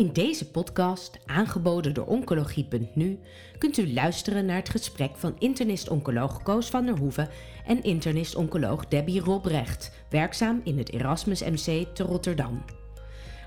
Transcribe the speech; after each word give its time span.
In 0.00 0.12
deze 0.12 0.50
podcast, 0.50 1.18
aangeboden 1.26 1.94
door 1.94 2.06
Oncologie.nu, 2.06 3.18
kunt 3.58 3.78
u 3.78 3.92
luisteren 3.92 4.46
naar 4.46 4.56
het 4.56 4.68
gesprek 4.68 5.16
van 5.16 5.36
internist-oncoloog 5.38 6.42
Koos 6.42 6.70
van 6.70 6.86
der 6.86 6.98
Hoeven 6.98 7.28
en 7.66 7.82
internist-oncoloog 7.82 8.88
Debbie 8.88 9.20
Robrecht, 9.20 9.92
werkzaam 10.10 10.60
in 10.64 10.78
het 10.78 10.92
Erasmus 10.92 11.42
MC 11.42 11.86
te 11.94 12.02
Rotterdam. 12.02 12.64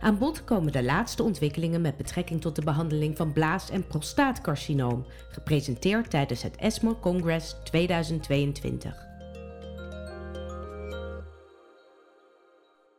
Aan 0.02 0.18
bod 0.18 0.44
komen 0.44 0.72
de 0.72 0.84
laatste 0.84 1.24
ontwikkelingen 1.24 1.82
met 1.82 1.98
betrekking 1.98 2.42
tot 2.42 2.56
de 2.56 2.64
behandeling 2.64 3.18
van 3.18 3.34
blaas- 3.34 3.70
en 3.70 3.88
prostaatcarcinoom, 3.88 5.06
gepresenteerd 5.30 6.10
tijdens 6.10 6.42
het 6.42 6.56
ESMO 6.56 6.98
Congress 7.02 7.56
2022. 7.64 9.13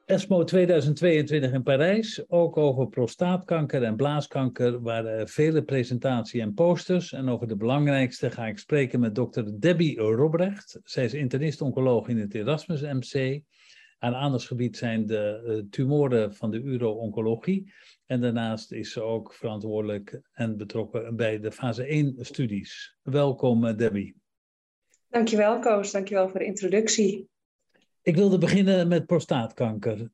ESMO 0.07 0.45
2022 0.45 1.52
in 1.52 1.62
Parijs, 1.62 2.25
ook 2.29 2.57
over 2.57 2.88
prostaatkanker 2.88 3.83
en 3.83 3.97
blaaskanker, 3.97 4.83
waren 4.83 5.28
vele 5.28 5.62
presentaties 5.62 6.41
en 6.41 6.55
posters. 6.55 7.12
En 7.12 7.28
over 7.28 7.48
de 7.48 7.56
belangrijkste 7.56 8.30
ga 8.30 8.47
ik 8.47 8.59
spreken 8.59 9.01
met 9.01 9.14
dokter 9.14 9.61
Debbie 9.61 9.98
Robrecht. 9.98 10.80
Zij 10.83 11.05
is 11.05 11.14
internist-oncoloog 11.14 12.09
in 12.09 12.19
het 12.19 12.34
Erasmus 12.34 12.80
MC. 12.80 13.42
Haar 13.98 14.14
aandachtsgebied 14.14 14.77
zijn 14.77 15.06
de 15.06 15.42
uh, 15.47 15.70
tumoren 15.70 16.34
van 16.34 16.50
de 16.50 16.61
uro-oncologie. 16.61 17.73
En 18.06 18.20
daarnaast 18.20 18.73
is 18.73 18.92
ze 18.92 19.02
ook 19.02 19.34
verantwoordelijk 19.34 20.20
en 20.33 20.56
betrokken 20.56 21.16
bij 21.16 21.41
de 21.41 21.52
fase 21.52 22.12
1-studies. 22.14 22.97
Welkom, 23.02 23.64
uh, 23.64 23.77
Debbie. 23.77 24.16
Dankjewel, 25.09 25.59
Koos. 25.59 25.92
Dankjewel 25.92 26.28
voor 26.28 26.39
de 26.39 26.47
introductie. 26.47 27.33
Ik 28.04 28.16
wilde 28.16 28.38
beginnen 28.38 28.88
met 28.88 29.06
prostaatkanker. 29.06 30.10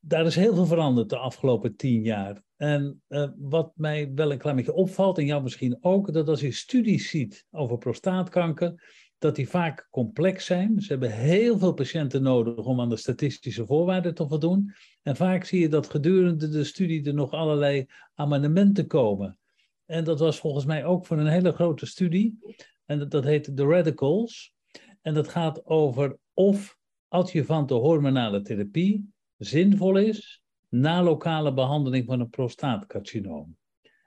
Daar 0.00 0.26
is 0.26 0.34
heel 0.34 0.54
veel 0.54 0.66
veranderd 0.66 1.08
de 1.08 1.16
afgelopen 1.16 1.76
tien 1.76 2.02
jaar. 2.02 2.42
En 2.56 3.02
uh, 3.08 3.28
wat 3.36 3.72
mij 3.76 4.12
wel 4.14 4.32
een 4.32 4.38
klein 4.38 4.56
beetje 4.56 4.74
opvalt, 4.74 5.18
en 5.18 5.26
jou 5.26 5.42
misschien 5.42 5.78
ook, 5.80 6.12
dat 6.12 6.28
als 6.28 6.40
je 6.40 6.52
studies 6.52 7.10
ziet 7.10 7.46
over 7.50 7.78
prostaatkanker, 7.78 8.82
dat 9.18 9.36
die 9.36 9.48
vaak 9.48 9.88
complex 9.90 10.44
zijn. 10.44 10.80
Ze 10.80 10.88
hebben 10.88 11.12
heel 11.12 11.58
veel 11.58 11.72
patiënten 11.72 12.22
nodig 12.22 12.64
om 12.64 12.80
aan 12.80 12.88
de 12.88 12.96
statistische 12.96 13.66
voorwaarden 13.66 14.14
te 14.14 14.28
voldoen. 14.28 14.74
En 15.02 15.16
vaak 15.16 15.44
zie 15.44 15.60
je 15.60 15.68
dat 15.68 15.90
gedurende 15.90 16.48
de 16.48 16.64
studie 16.64 17.04
er 17.04 17.14
nog 17.14 17.30
allerlei 17.30 17.86
amendementen 18.14 18.86
komen. 18.86 19.38
En 19.86 20.04
dat 20.04 20.18
was 20.18 20.38
volgens 20.38 20.64
mij 20.64 20.84
ook 20.84 21.06
voor 21.06 21.18
een 21.18 21.26
hele 21.26 21.52
grote 21.52 21.86
studie. 21.86 22.38
En 22.84 22.98
dat, 22.98 23.10
dat 23.10 23.24
heet 23.24 23.56
The 23.56 23.66
Radicals. 23.66 24.54
En 25.02 25.14
dat 25.14 25.28
gaat 25.28 25.66
over 25.66 26.18
of 26.32 26.82
adjuvante 27.14 27.74
hormonale 27.74 28.42
therapie 28.42 29.04
zinvol 29.38 29.96
is 29.96 30.42
na 30.68 31.02
lokale 31.02 31.52
behandeling 31.54 32.06
van 32.06 32.20
een 32.20 32.30
prostaatcarcinoom. 32.30 33.56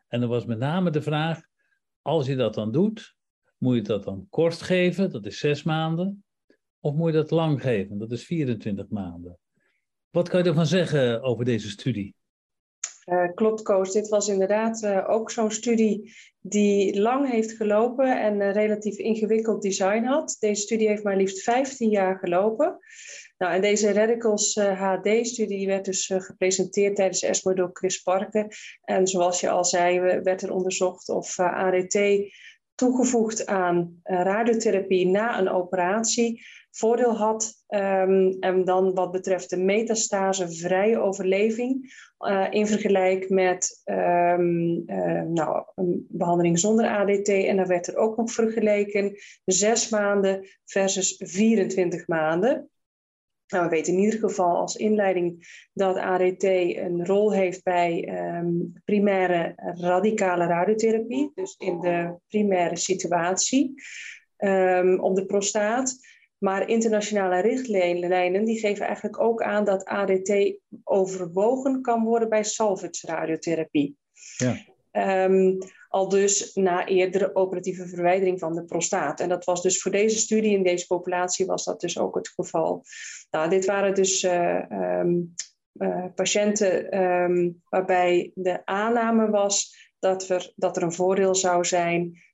En 0.08 0.22
er 0.22 0.27
was 0.27 0.45
met 0.45 0.58
name 0.58 0.89
de 0.89 1.02
vraag, 1.02 1.41
als 2.02 2.28
je 2.28 2.35
dat 2.35 2.53
dan 2.53 2.72
doet, 2.72 3.16
moet 3.58 3.75
je 3.75 3.81
dat 3.81 4.03
dan 4.03 4.28
kort 4.30 4.61
geven, 4.61 5.11
dat 5.11 5.25
is 5.25 5.39
zes 5.39 5.63
maanden, 5.63 6.23
of 6.80 6.94
moet 6.94 7.08
je 7.08 7.17
dat 7.17 7.31
lang 7.31 7.61
geven, 7.61 7.97
dat 7.97 8.11
is 8.11 8.25
24 8.25 8.89
maanden. 8.89 9.38
Wat 10.09 10.30
kan 10.30 10.44
je 10.44 10.50
ervan 10.50 10.66
zeggen 10.66 11.22
over 11.22 11.45
deze 11.45 11.69
studie? 11.69 12.17
Uh, 13.08 13.33
klopt, 13.36 13.61
Koos. 13.61 13.91
Dit 13.91 14.08
was 14.08 14.27
inderdaad 14.27 14.83
uh, 14.83 15.09
ook 15.09 15.31
zo'n 15.31 15.52
studie 15.52 16.13
die 16.39 17.02
lang 17.02 17.31
heeft 17.31 17.52
gelopen 17.52 18.22
en 18.22 18.41
een 18.41 18.52
relatief 18.52 18.97
ingewikkeld 18.97 19.61
design 19.61 20.03
had. 20.03 20.36
Deze 20.39 20.61
studie 20.61 20.88
heeft 20.88 21.03
maar 21.03 21.16
liefst 21.16 21.44
15 21.44 21.89
jaar 21.89 22.17
gelopen. 22.17 22.78
Nou, 23.38 23.53
en 23.53 23.61
deze 23.61 23.94
Radicals 23.94 24.53
eh, 24.53 24.81
HD-studie 24.81 25.67
werd 25.67 25.85
dus 25.85 26.13
gepresenteerd 26.17 26.95
tijdens 26.95 27.22
ESMO 27.22 27.53
door 27.53 27.69
Chris 27.73 28.02
Parker. 28.02 28.47
En 28.81 29.08
zoals 29.08 29.39
je 29.39 29.50
al 29.50 29.66
zei, 29.66 30.00
werd 30.00 30.41
er 30.41 30.52
onderzocht 30.52 31.09
of 31.09 31.39
ADT 31.39 32.00
toegevoegd 32.75 33.45
aan 33.45 34.00
radiotherapie 34.03 35.07
na 35.07 35.40
een 35.40 35.50
operatie 35.50 36.46
voordeel 36.78 37.18
had. 37.18 37.66
Um, 37.68 38.38
en 38.40 38.66
dan 38.66 38.94
wat 38.94 39.12
betreft 39.12 39.50
de 39.50 39.58
metastase 39.58 40.52
vrije 40.52 41.00
overleving 41.00 41.96
uh, 42.20 42.48
in 42.50 42.68
vergelijk 42.68 43.30
met 43.30 43.82
um, 43.86 44.84
uh, 44.86 45.22
nou, 45.22 45.66
een 45.76 46.06
behandeling 46.10 46.60
zonder 46.60 46.88
ADT. 46.88 47.30
En 47.30 47.56
dan 47.56 47.68
werd 47.68 47.88
er 47.88 47.98
ook 47.98 48.18
nog 48.18 48.32
vergeleken 48.32 49.16
zes 49.46 49.90
maanden 49.90 50.48
versus 50.66 51.16
24 51.18 52.08
maanden. 52.08 52.70
Nou, 53.48 53.64
we 53.64 53.70
weten 53.70 53.94
in 53.94 54.00
ieder 54.00 54.20
geval 54.20 54.58
als 54.58 54.76
inleiding 54.76 55.48
dat 55.74 55.98
ADT 55.98 56.44
een 56.44 57.06
rol 57.06 57.34
heeft 57.34 57.64
bij 57.64 58.09
um, 58.38 58.74
primaire 58.86 59.54
radicale 59.56 60.46
radiotherapie, 60.46 61.32
dus 61.36 61.56
in 61.58 61.80
de 61.80 62.16
primaire 62.28 62.76
situatie 62.76 63.74
op 65.00 65.16
de 65.16 65.26
prostaat. 65.28 66.00
Maar 66.38 66.70
internationale 66.70 67.42
richtlijnen 67.42 68.46
die 68.46 68.59
geven 68.59 68.86
eigenlijk 68.86 69.20
ook 69.20 69.42
aan 69.42 69.66
dat 69.66 69.86
ADT 69.86 70.59
overwogen 70.84 71.81
kan 71.81 72.03
worden 72.03 72.30
bij 72.30 72.44
salvage 72.44 73.08
radiotherapie. 73.08 73.98
Ja. 74.38 74.56
Um, 75.26 75.58
al 75.90 76.09
dus 76.09 76.53
na 76.53 76.88
eerdere 76.88 77.36
operatieve 77.36 77.88
verwijdering 77.88 78.40
van 78.40 78.56
de 78.56 78.66
prostaat. 78.66 79.20
En 79.20 79.30
dat 79.30 79.46
was 79.46 79.62
dus 79.62 79.81
voor 79.81 79.92
deze 79.92 80.18
studie 80.18 80.58
in 80.58 80.64
deze 80.64 80.86
populatie 80.88 81.46
was 81.46 81.64
dat 81.64 81.81
dus 81.81 82.00
ook 82.00 82.16
het 82.16 82.28
geval. 82.28 82.84
Nou, 83.31 83.50
dit 83.50 83.66
waren 83.66 83.94
dus 83.94 84.24
uh, 84.24 84.64
um, 84.70 85.34
uh, 85.74 86.06
patiënten 86.16 87.02
um, 87.02 87.62
waarbij 87.70 88.31
de 88.34 88.66
aanname 88.66 89.30
was 89.30 89.76
dat 90.00 90.30
er, 90.30 90.53
dat 90.56 90.78
er 90.78 90.84
een 90.84 90.94
voordeel 90.94 91.36
zou 91.36 91.66
zijn 91.66 92.26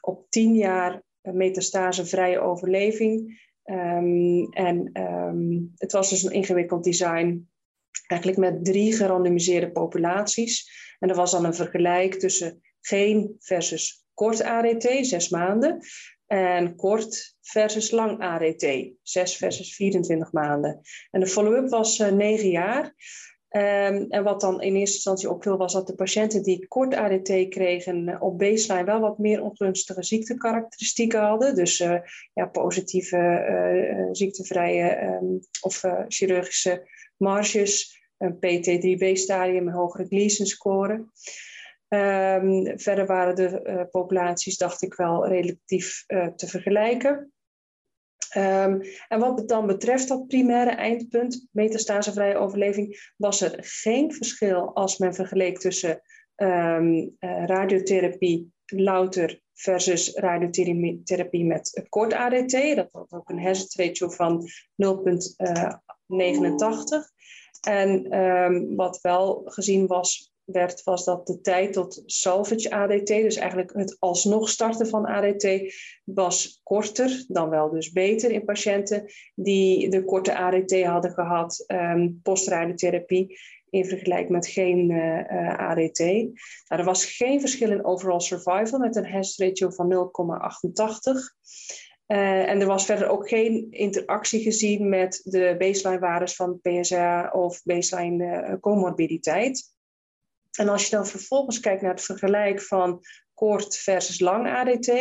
op 0.00 0.26
tien 0.28 0.54
jaar 0.54 1.02
metastasevrije 1.22 2.40
overleving. 2.40 3.40
Um, 3.64 4.52
en 4.52 4.90
um, 5.02 5.72
het 5.76 5.92
was 5.92 6.10
dus 6.10 6.22
een 6.22 6.32
ingewikkeld 6.32 6.84
design, 6.84 7.48
eigenlijk 8.06 8.40
met 8.40 8.64
drie 8.64 8.92
gerandomiseerde 8.92 9.72
populaties. 9.72 10.70
En 10.98 11.08
er 11.08 11.16
was 11.16 11.30
dan 11.30 11.44
een 11.44 11.54
vergelijk 11.54 12.14
tussen 12.14 12.60
geen 12.80 13.36
versus 13.38 14.04
kort 14.14 14.42
ADT, 14.42 14.88
zes 15.00 15.28
maanden, 15.28 15.78
en 16.26 16.76
kort 16.76 17.36
versus 17.40 17.90
lang 17.90 18.20
ADT, 18.20 18.66
6 19.02 19.36
versus 19.36 19.74
24 19.74 20.32
maanden. 20.32 20.80
En 21.10 21.20
de 21.20 21.26
follow-up 21.26 21.68
was 21.68 21.98
uh, 21.98 22.10
negen 22.10 22.50
jaar. 22.50 22.94
Um, 23.54 24.06
en 24.08 24.22
wat 24.22 24.40
dan 24.40 24.62
in 24.62 24.74
eerste 24.76 24.94
instantie 24.94 25.30
opviel, 25.30 25.56
was 25.56 25.72
dat 25.72 25.86
de 25.86 25.94
patiënten 25.94 26.42
die 26.42 26.66
kort 26.68 26.94
ADT 26.94 27.48
kregen 27.48 28.08
uh, 28.08 28.22
op 28.22 28.38
baseline 28.38 28.84
wel 28.84 29.00
wat 29.00 29.18
meer 29.18 29.42
ongunstige 29.42 30.02
ziektekarakteristieken 30.02 31.20
hadden. 31.20 31.54
Dus 31.54 31.80
uh, 31.80 31.98
ja, 32.32 32.46
positieve 32.46 33.16
uh, 33.16 34.08
ziektevrije 34.12 35.02
um, 35.02 35.40
of 35.60 35.84
chirurgische 36.08 36.88
marges, 37.16 38.00
een 38.18 38.36
PT3B-stadium, 38.36 39.66
een 39.66 39.74
hogere 39.74 40.06
Gleason 40.06 40.46
score. 40.46 40.92
Um, 41.88 42.78
verder 42.78 43.06
waren 43.06 43.34
de 43.34 43.88
populaties, 43.90 44.56
dacht 44.56 44.82
ik 44.82 44.94
wel, 44.94 45.26
relatief 45.28 46.04
te 46.36 46.46
vergelijken. 46.46 47.32
Um, 48.36 48.80
en 49.08 49.18
wat 49.18 49.48
dan 49.48 49.66
betreft 49.66 50.08
dat 50.08 50.26
primaire 50.26 50.70
eindpunt, 50.70 51.46
metastasevrije 51.50 52.36
overleving, 52.36 53.12
was 53.16 53.40
er 53.40 53.58
geen 53.60 54.12
verschil 54.12 54.74
als 54.74 54.98
men 54.98 55.14
vergeleek 55.14 55.58
tussen 55.58 56.02
um, 56.36 57.16
uh, 57.20 57.44
radiotherapie 57.44 58.52
louter 58.66 59.40
versus 59.52 60.14
radiotherapie 60.14 61.44
met 61.44 61.86
kort 61.88 62.12
ADT. 62.12 62.76
Dat 62.76 62.88
had 62.92 63.12
ook 63.12 63.28
een 63.28 63.42
hazard 63.42 63.74
ratio 63.74 64.08
van 64.08 64.42
0,89. 64.42 64.48
Uh, 65.36 65.74
en 67.60 68.18
um, 68.18 68.76
wat 68.76 69.00
wel 69.00 69.42
gezien 69.44 69.86
was 69.86 70.31
werd, 70.44 70.82
was 70.82 71.04
dat 71.04 71.26
de 71.26 71.40
tijd 71.40 71.72
tot 71.72 72.02
salvage 72.06 72.70
ADT, 72.70 73.06
dus 73.06 73.36
eigenlijk 73.36 73.72
het 73.72 73.96
alsnog 73.98 74.48
starten 74.48 74.86
van 74.86 75.06
ADT, 75.06 75.74
was 76.04 76.60
korter, 76.62 77.24
dan 77.28 77.48
wel 77.48 77.70
dus 77.70 77.92
beter 77.92 78.30
in 78.30 78.44
patiënten 78.44 79.04
die 79.34 79.88
de 79.88 80.04
korte 80.04 80.36
ADT 80.36 80.82
hadden 80.82 81.12
gehad, 81.12 81.64
um, 81.66 82.20
postradiotherapie, 82.22 83.38
in 83.72 83.84
vergelijking 83.84 84.30
met 84.30 84.46
geen 84.46 84.90
eh, 84.90 85.30
eh, 85.30 85.58
ADT. 85.58 85.98
Nou, 85.98 86.32
er 86.66 86.84
was 86.84 87.04
geen 87.04 87.40
verschil 87.40 87.70
in 87.70 87.84
overall 87.84 88.20
survival 88.20 88.78
met 88.78 88.96
een 88.96 89.06
hazard 89.06 89.48
ratio 89.48 89.70
van 89.70 89.88
0,88. 89.88 91.60
Uh, 92.06 92.48
en 92.48 92.60
er 92.60 92.66
was 92.66 92.84
verder 92.84 93.08
ook 93.08 93.28
geen 93.28 93.66
interactie 93.70 94.40
gezien 94.40 94.88
met 94.88 95.20
de 95.24 95.54
baseline 95.58 96.00
waardes 96.00 96.36
van 96.36 96.60
PSA 96.60 97.30
of 97.30 97.62
baseline 97.62 98.58
comorbiditeit. 98.60 99.71
En 100.58 100.68
als 100.68 100.84
je 100.84 100.96
dan 100.96 101.06
vervolgens 101.06 101.60
kijkt 101.60 101.82
naar 101.82 101.94
het 101.94 102.04
vergelijk 102.04 102.62
van 102.62 103.00
kort 103.34 103.76
versus 103.76 104.20
lang 104.20 104.48
ADT, 104.48 104.92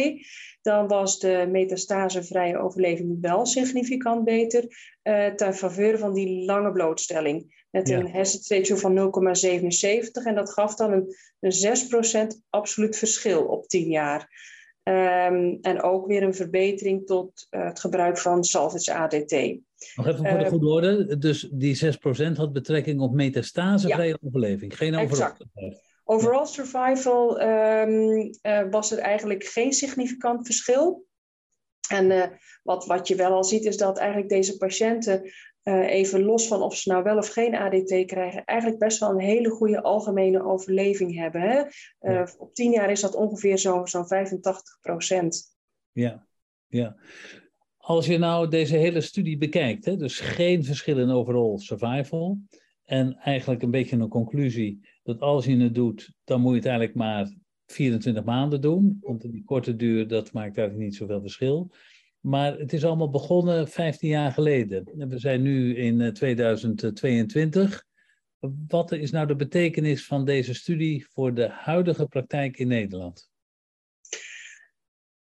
dan 0.61 0.87
was 0.87 1.19
de 1.19 1.47
metastasevrije 1.51 2.57
overleving 2.57 3.17
wel 3.21 3.45
significant 3.45 4.23
beter 4.23 4.65
uh, 5.03 5.27
ten 5.27 5.53
faveur 5.53 5.97
van 5.97 6.13
die 6.13 6.45
lange 6.45 6.71
blootstelling. 6.71 7.65
met 7.69 7.89
een 7.89 8.11
hazard 8.11 8.47
ratio 8.47 8.75
van 8.75 8.95
0,77. 8.95 10.23
En 10.23 10.35
dat 10.35 10.53
gaf 10.53 10.75
dan 10.75 10.91
een, 10.91 11.15
een 11.39 12.33
6% 12.33 12.37
absoluut 12.49 12.97
verschil 12.97 13.43
op 13.43 13.67
10 13.67 13.89
jaar. 13.89 14.49
Um, 14.83 15.57
en 15.61 15.81
ook 15.81 16.07
weer 16.07 16.23
een 16.23 16.35
verbetering 16.35 17.05
tot 17.05 17.47
uh, 17.51 17.65
het 17.65 17.79
gebruik 17.79 18.17
van 18.17 18.43
salvage 18.43 18.93
ADT. 18.93 19.59
Nog 19.95 20.07
even 20.07 20.27
voor 20.27 20.37
de 20.37 20.49
goede 20.49 20.67
orde. 20.67 21.17
Dus 21.17 21.49
die 21.51 21.95
6% 22.31 22.31
had 22.33 22.53
betrekking 22.53 22.99
op 22.99 23.13
metastasevrije 23.13 24.09
ja. 24.09 24.27
overleving, 24.27 24.77
geen 24.77 24.95
overal. 24.95 25.31
Overall 26.03 26.45
survival 26.45 27.41
um, 27.41 28.29
uh, 28.41 28.69
was 28.69 28.91
er 28.91 28.97
eigenlijk 28.97 29.43
geen 29.43 29.73
significant 29.73 30.45
verschil. 30.45 31.05
En 31.89 32.11
uh, 32.11 32.25
wat, 32.63 32.85
wat 32.85 33.07
je 33.07 33.15
wel 33.15 33.31
al 33.31 33.43
ziet 33.43 33.65
is 33.65 33.77
dat 33.77 33.97
eigenlijk 33.97 34.29
deze 34.29 34.57
patiënten 34.57 35.31
uh, 35.63 35.89
even 35.89 36.23
los 36.23 36.47
van 36.47 36.61
of 36.61 36.75
ze 36.75 36.89
nou 36.89 37.03
wel 37.03 37.17
of 37.17 37.27
geen 37.27 37.55
ADT 37.55 38.05
krijgen, 38.05 38.45
eigenlijk 38.45 38.79
best 38.79 38.99
wel 38.99 39.09
een 39.09 39.19
hele 39.19 39.49
goede 39.49 39.81
algemene 39.81 40.43
overleving 40.43 41.15
hebben. 41.15 41.41
Hè? 41.41 41.63
Ja. 41.99 42.27
Op 42.37 42.53
tien 42.53 42.71
jaar 42.71 42.91
is 42.91 43.01
dat 43.01 43.15
ongeveer 43.15 43.57
zo'n 43.57 43.87
zo 43.87 44.03
85 44.03 44.77
procent. 44.81 45.55
Ja, 45.91 46.27
ja. 46.67 46.95
Als 47.81 48.05
je 48.05 48.17
nou 48.17 48.47
deze 48.47 48.75
hele 48.75 49.01
studie 49.01 49.37
bekijkt, 49.37 49.85
hè, 49.85 49.97
dus 49.97 50.19
geen 50.19 50.63
verschil 50.63 50.99
in 50.99 51.09
overall 51.09 51.57
survival, 51.57 52.39
en 52.91 53.17
eigenlijk 53.17 53.61
een 53.61 53.71
beetje 53.71 53.97
een 53.97 54.07
conclusie 54.07 54.79
dat 55.03 55.21
als 55.21 55.45
je 55.45 55.57
het 55.57 55.75
doet, 55.75 56.11
dan 56.23 56.41
moet 56.41 56.51
je 56.51 56.57
het 56.57 56.65
eigenlijk 56.65 56.97
maar 56.97 57.33
24 57.65 58.23
maanden 58.23 58.61
doen, 58.61 58.97
want 59.01 59.31
die 59.31 59.43
korte 59.43 59.75
duur, 59.75 60.07
dat 60.07 60.33
maakt 60.33 60.57
eigenlijk 60.57 60.87
niet 60.87 60.95
zoveel 60.95 61.21
verschil. 61.21 61.71
Maar 62.19 62.57
het 62.57 62.73
is 62.73 62.85
allemaal 62.85 63.09
begonnen 63.09 63.67
15 63.67 64.09
jaar 64.09 64.31
geleden. 64.31 65.07
We 65.09 65.17
zijn 65.19 65.41
nu 65.41 65.75
in 65.75 66.13
2022. 66.13 67.83
Eh, 68.39 68.49
Wat 68.67 68.91
is 68.91 69.11
nou 69.11 69.27
de 69.27 69.35
betekenis 69.35 70.05
van 70.05 70.25
deze 70.25 70.53
studie 70.53 71.07
voor 71.09 71.33
de 71.33 71.49
huidige 71.49 72.05
praktijk 72.05 72.57
in 72.57 72.67
Nederland? 72.67 73.30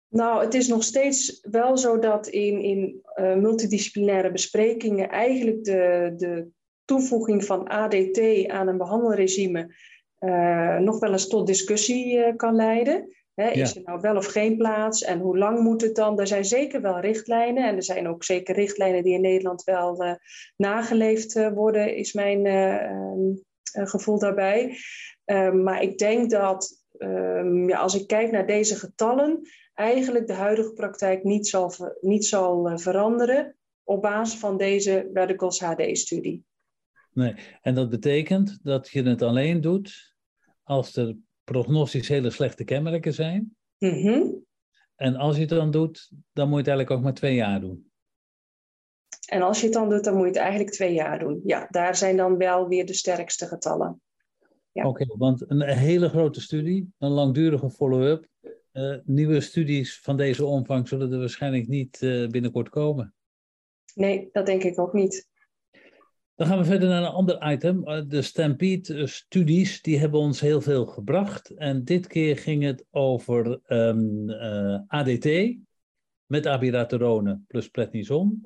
Nou, 0.09 0.43
het 0.43 0.53
is 0.53 0.67
nog 0.67 0.83
steeds 0.83 1.39
wel 1.41 1.77
zo 1.77 1.99
dat 1.99 2.27
in, 2.27 2.61
in 2.61 3.01
uh, 3.15 3.35
multidisciplinaire 3.35 4.31
besprekingen 4.31 5.09
eigenlijk 5.09 5.63
de, 5.63 6.13
de 6.17 6.47
toevoeging 6.85 7.45
van 7.45 7.67
ADT 7.67 8.47
aan 8.47 8.67
een 8.67 8.77
behandelregime 8.77 9.75
uh, 10.19 10.77
nog 10.77 10.99
wel 10.99 11.11
eens 11.11 11.27
tot 11.27 11.47
discussie 11.47 12.17
uh, 12.17 12.35
kan 12.35 12.55
leiden 12.55 13.09
is 13.35 13.75
er 13.75 13.81
nou 13.85 13.99
wel 14.01 14.15
of 14.15 14.25
geen 14.25 14.57
plaats 14.57 15.03
en 15.03 15.19
hoe 15.19 15.37
lang 15.37 15.59
moet 15.59 15.81
het 15.81 15.95
dan? 15.95 16.19
Er 16.19 16.27
zijn 16.27 16.45
zeker 16.45 16.81
wel 16.81 16.99
richtlijnen 16.99 17.67
en 17.67 17.75
er 17.75 17.83
zijn 17.83 18.07
ook 18.07 18.23
zeker 18.23 18.55
richtlijnen 18.55 19.03
die 19.03 19.13
in 19.13 19.21
Nederland 19.21 19.63
wel 19.63 20.03
uh, 20.03 20.11
nageleefd 20.57 21.49
worden, 21.53 21.95
is 21.95 22.13
mijn 22.13 22.45
gevoel 23.71 24.19
daarbij. 24.19 24.77
Ehm, 25.25 25.63
maar 25.63 25.81
ik 25.81 25.97
denk 25.97 26.29
dat 26.29 26.83
um, 26.97 27.69
ja, 27.69 27.77
als 27.77 27.95
ik 27.95 28.07
kijk 28.07 28.31
naar 28.31 28.45
deze 28.45 28.75
getallen, 28.75 29.41
eigenlijk 29.75 30.27
de 30.27 30.33
huidige 30.33 30.73
praktijk 30.73 31.23
niet 31.23 31.47
zal, 31.47 31.71
niet 32.01 32.25
zal 32.25 32.77
veranderen 32.77 33.55
op 33.83 34.01
basis 34.01 34.39
van 34.39 34.57
deze 34.57 35.09
Radicals 35.13 35.59
HD-studie. 35.59 36.45
Nee, 37.13 37.35
en 37.61 37.75
dat 37.75 37.89
betekent 37.89 38.59
dat 38.63 38.89
je 38.89 39.03
het 39.03 39.21
alleen 39.21 39.61
doet 39.61 40.15
als 40.63 40.95
er 40.95 41.17
prognostisch 41.43 42.07
hele 42.07 42.29
slechte 42.29 42.63
kenmerken 42.63 43.13
zijn. 43.13 43.55
Mm 43.77 44.43
En 44.95 45.15
als 45.15 45.35
je 45.35 45.41
het 45.41 45.49
dan 45.49 45.71
doet, 45.71 46.11
dan 46.33 46.49
moet 46.49 46.57
je 46.57 46.63
het 46.63 46.67
eigenlijk 46.67 46.91
ook 46.91 47.03
maar 47.03 47.13
twee 47.13 47.35
jaar 47.35 47.61
doen. 47.61 47.89
En 49.25 49.41
als 49.41 49.59
je 49.59 49.65
het 49.65 49.73
dan 49.73 49.89
doet, 49.89 50.03
dan 50.03 50.13
moet 50.13 50.23
je 50.23 50.29
het 50.29 50.39
eigenlijk 50.39 50.71
twee 50.71 50.93
jaar 50.93 51.19
doen. 51.19 51.41
Ja, 51.45 51.67
daar 51.69 51.95
zijn 51.95 52.17
dan 52.17 52.37
wel 52.37 52.67
weer 52.67 52.85
de 52.85 52.93
sterkste 52.93 53.45
getallen. 53.45 54.01
Ja. 54.71 54.87
Oké, 54.87 55.05
want 55.17 55.49
een 55.49 55.61
hele 55.61 56.09
grote 56.09 56.41
studie, 56.41 56.93
een 56.97 57.09
langdurige 57.09 57.69
follow-up. 57.69 58.27
Uh, 58.77 58.97
nieuwe 59.03 59.41
studies 59.41 59.99
van 59.99 60.17
deze 60.17 60.45
omvang 60.45 60.87
zullen 60.87 61.11
er 61.11 61.19
waarschijnlijk 61.19 61.67
niet 61.67 62.01
uh, 62.01 62.27
binnenkort 62.27 62.69
komen. 62.69 63.13
Nee, 63.93 64.29
dat 64.31 64.45
denk 64.45 64.63
ik 64.63 64.79
ook 64.79 64.93
niet. 64.93 65.29
Dan 66.35 66.47
gaan 66.47 66.57
we 66.57 66.65
verder 66.65 66.89
naar 66.89 67.01
een 67.01 67.07
ander 67.07 67.51
item. 67.51 67.87
Eh, 67.87 68.01
de 68.07 68.21
Stampede-studies, 68.21 69.81
die 69.81 69.99
hebben 69.99 70.19
ons 70.19 70.39
heel 70.39 70.61
veel 70.61 70.85
gebracht. 70.85 71.49
En 71.49 71.83
dit 71.83 72.07
keer 72.07 72.37
ging 72.37 72.63
het 72.63 72.85
over 72.91 73.45
um, 73.47 73.59
ehm, 73.65 74.29
uh, 74.29 74.73
eh, 74.73 74.81
ADT 74.87 75.57
met 76.25 76.47
abiraterone 76.47 77.41
plus 77.47 77.69
prednison 77.69 78.41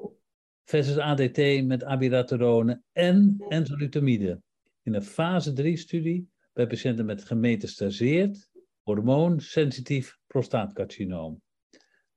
versus 0.64 0.98
ADT 0.98 1.66
met 1.66 1.84
abiraterone 1.84 2.82
en 2.92 3.36
enzalutamide. 3.48 4.42
In 4.84 4.94
een 4.94 5.04
fase 5.04 5.54
3-studie 5.54 6.30
bij 6.54 6.68
patiënten 6.68 7.06
met 7.06 7.24
gemetastaseerd 7.24 8.49
hormoonsensitief 8.90 10.18
prostaatcarcinoom. 10.28 11.42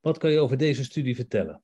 Wat 0.00 0.18
kan 0.18 0.30
je 0.30 0.38
over 0.38 0.56
deze 0.56 0.84
studie 0.84 1.14
vertellen? 1.14 1.62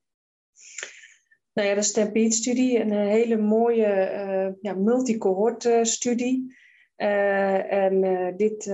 Nou 1.52 1.68
ja, 1.68 1.74
de 1.74 1.82
Stampede-studie, 1.82 2.80
een 2.80 2.92
eh, 2.92 2.98
hele 2.98 3.36
mooie 3.36 3.86
uh, 3.86 4.54
ja, 4.60 4.74
multicohort-studie. 4.74 6.56
Uh, 6.96 7.72
en 7.72 8.00
dit 8.36 8.72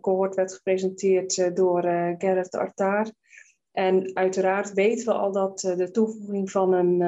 cohort 0.00 0.34
werd 0.34 0.54
gepresenteerd 0.54 1.56
door 1.56 1.82
Gerrit 2.18 2.54
Artaar. 2.54 3.10
En 3.72 4.10
uiteraard 4.14 4.72
weten 4.72 5.06
we 5.06 5.12
al 5.12 5.32
dat 5.32 5.60
de 5.60 5.90
toevoeging 5.90 6.50
van 6.50 6.72
een 6.72 7.02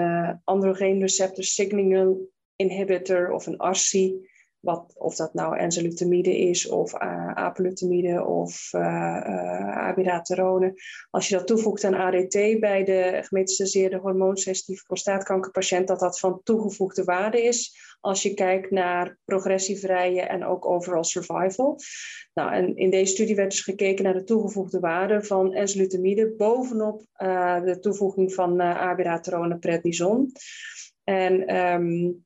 androgen 0.44 1.00
receptor 1.00 1.44
signaling 1.44 2.18
inhibitor 2.56 3.32
of 3.32 3.46
een 3.46 3.58
ARSI 3.58 4.28
wat, 4.64 4.94
of 4.98 5.16
dat 5.16 5.34
nou 5.34 5.56
enzalutamide 5.58 6.38
is 6.38 6.68
of 6.68 7.02
uh, 7.02 8.26
of 8.26 8.72
uh, 8.72 8.80
uh, 8.80 9.76
abiraterone. 9.76 10.74
Als 11.10 11.28
je 11.28 11.34
dat 11.36 11.46
toevoegt 11.46 11.84
aan 11.84 11.94
ADT 11.94 12.60
bij 12.60 12.84
de 12.84 13.18
gemetastaseerde 13.22 13.96
hormoonsensitieve 13.96 14.84
prostaatkankerpatiënt, 14.86 15.88
dat 15.88 16.00
dat 16.00 16.18
van 16.18 16.40
toegevoegde 16.42 17.04
waarde 17.04 17.42
is 17.42 17.82
als 18.00 18.22
je 18.22 18.34
kijkt 18.34 18.70
naar 18.70 19.18
progressievrije 19.24 20.20
en 20.20 20.44
ook 20.44 20.66
overall 20.66 21.04
survival. 21.04 21.78
Nou, 22.34 22.52
en 22.52 22.76
in 22.76 22.90
deze 22.90 23.12
studie 23.12 23.36
werd 23.36 23.50
dus 23.50 23.60
gekeken 23.60 24.04
naar 24.04 24.14
de 24.14 24.24
toegevoegde 24.24 24.80
waarde 24.80 25.22
van 25.22 25.54
enzalutamide 25.54 26.34
bovenop 26.36 27.02
de 27.64 27.78
toevoeging 27.80 28.34
van 28.34 28.60
uh, 28.60 28.80
abiraterone 28.80 29.58
prednison. 29.58 30.32
En 31.04 31.56
um, 31.56 32.23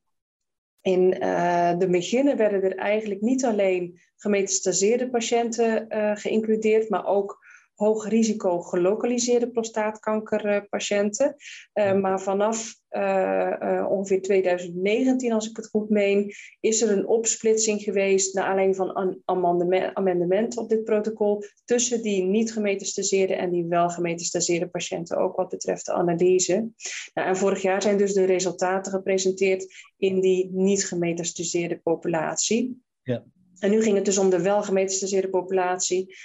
in 0.83 1.17
uh, 1.23 1.79
de 1.79 1.89
beginnen 1.91 2.37
werden 2.37 2.63
er 2.63 2.77
eigenlijk 2.77 3.21
niet 3.21 3.45
alleen 3.45 4.01
gemetastaseerde 4.17 5.11
patiënten 5.11 5.87
uh, 5.89 6.17
geïncludeerd, 6.17 6.89
maar 6.89 7.07
ook 7.07 7.47
hoog 7.79 8.09
risico 8.09 8.61
gelokaliseerde 8.61 9.51
prostaatkankerpatiënten. 9.51 11.37
Uh, 11.75 11.95
maar 11.95 12.21
vanaf 12.21 12.75
uh, 12.91 13.57
uh, 13.63 13.87
ongeveer 13.91 14.23
2019, 14.23 15.33
als 15.33 15.49
ik 15.51 15.57
het 15.57 15.69
goed 15.69 15.89
meen, 15.89 16.33
is 16.61 16.83
er 16.83 16.91
een 16.91 17.07
opsplitsing 17.07 17.83
geweest 17.83 18.35
naar 18.35 18.45
aanleiding 18.45 18.77
van 18.77 18.99
een 18.99 19.23
amendement, 19.25 19.95
amendement 19.95 20.57
op 20.57 20.69
dit 20.69 20.85
protocol 20.85 21.45
tussen 21.65 22.03
die 22.03 22.23
niet 22.23 22.53
gemetastaseerde 22.53 23.35
en 23.35 23.51
die 23.51 23.67
wel 23.67 23.89
gemetastaseerde 23.89 24.69
patiënten, 24.69 25.17
ook 25.17 25.37
wat 25.37 25.49
betreft 25.49 25.87
de 25.87 25.93
analyse. 25.93 26.71
Nou, 27.15 27.29
en 27.29 27.37
vorig 27.37 27.63
jaar 27.63 27.83
zijn 27.83 27.99
dus 27.99 28.13
de 28.13 28.25
resultaten 28.25 28.93
gepresenteerd 28.93 29.67
in 29.97 30.21
die 30.21 30.51
niet 30.53 30.87
gemetastaseerde 30.87 31.79
populatie. 31.79 32.83
Ja. 33.03 33.25
En 33.59 33.71
nu 33.71 33.83
ging 33.83 33.97
het 33.97 34.05
dus 34.05 34.19
om 34.19 34.31
de 34.31 34.43
wel 34.43 34.63
gemetastaseerde 34.63 35.31
populatie. 35.31 36.17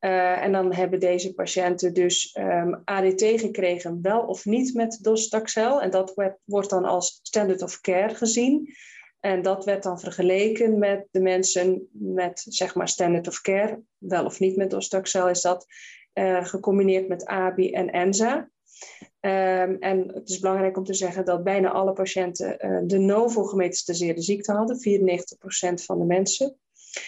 Uh, 0.00 0.42
en 0.42 0.52
dan 0.52 0.72
hebben 0.72 1.00
deze 1.00 1.34
patiënten 1.34 1.94
dus 1.94 2.32
ehm, 2.32 2.74
ADT 2.84 3.22
gekregen, 3.22 3.98
wel 4.02 4.20
of 4.20 4.44
niet 4.44 4.74
met 4.74 4.98
docetaxel. 5.02 5.82
En 5.82 5.90
dat 5.90 6.14
werd, 6.14 6.38
wordt 6.44 6.70
dan 6.70 6.84
als 6.84 7.20
standard 7.22 7.62
of 7.62 7.80
care 7.80 8.14
gezien. 8.14 8.74
En 9.20 9.42
dat 9.42 9.64
werd 9.64 9.82
dan 9.82 10.00
vergeleken 10.00 10.78
met 10.78 11.06
de 11.10 11.20
mensen 11.20 11.88
met 11.92 12.44
zeg 12.48 12.74
maar 12.74 12.88
standard 12.88 13.28
of 13.28 13.40
care, 13.40 13.80
wel 13.98 14.24
of 14.24 14.40
niet 14.40 14.56
met 14.56 14.70
docetaxel, 14.70 15.28
is 15.28 15.40
dat 15.40 15.66
uh, 16.14 16.44
gecombineerd 16.44 17.08
met 17.08 17.24
ABI 17.24 17.70
en 17.70 17.90
ENZA. 17.90 18.50
Um, 19.20 19.76
en 19.78 20.08
het 20.14 20.28
is 20.28 20.38
belangrijk 20.38 20.76
om 20.76 20.84
te 20.84 20.94
zeggen 20.94 21.24
dat 21.24 21.44
bijna 21.44 21.70
alle 21.70 21.92
patiënten 21.92 22.66
uh, 22.66 22.80
de 22.84 22.98
novo 22.98 23.44
gemetastaseerde 23.44 24.22
ziekte 24.22 24.52
hadden, 24.52 25.00
94% 25.80 25.84
van 25.84 25.98
de 25.98 26.04
mensen. 26.04 26.56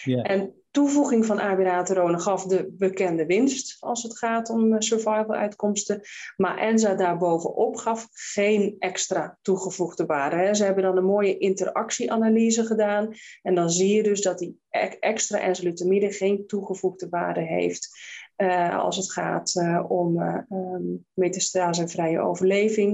En 0.05 0.53
toevoeging 0.71 1.25
van 1.25 1.41
abiraterone 1.41 2.19
gaf 2.19 2.45
de 2.45 2.73
bekende 2.77 3.25
winst 3.25 3.77
als 3.79 4.03
het 4.03 4.17
gaat 4.17 4.49
om 4.49 4.73
eh, 4.73 4.79
survival-uitkomsten. 4.79 6.01
Maar 6.37 6.57
ENSA 6.57 6.95
daarbovenop 6.95 7.75
gaf 7.75 8.07
geen 8.11 8.75
extra 8.79 9.37
toegevoegde 9.41 10.05
waarde. 10.05 10.55
Ze 10.55 10.63
hebben 10.63 10.83
dan 10.83 10.97
een 10.97 11.05
mooie 11.05 11.37
interactieanalyse 11.37 12.65
gedaan. 12.65 13.13
En 13.41 13.55
dan 13.55 13.69
zie 13.69 13.95
je 13.95 14.03
dus 14.03 14.21
dat 14.21 14.39
die 14.39 14.59
extra 14.99 15.39
enzalutamide 15.39 16.11
geen 16.11 16.47
toegevoegde 16.47 17.09
waarde 17.09 17.41
heeft. 17.41 17.89
Uh, 18.37 18.79
als 18.79 18.97
het 18.97 19.11
gaat 19.11 19.55
uh, 19.55 19.85
om 19.87 20.19
uh, 20.19 20.37
um, 20.49 21.05
metastasevrije 21.13 22.19
overleving. 22.19 22.91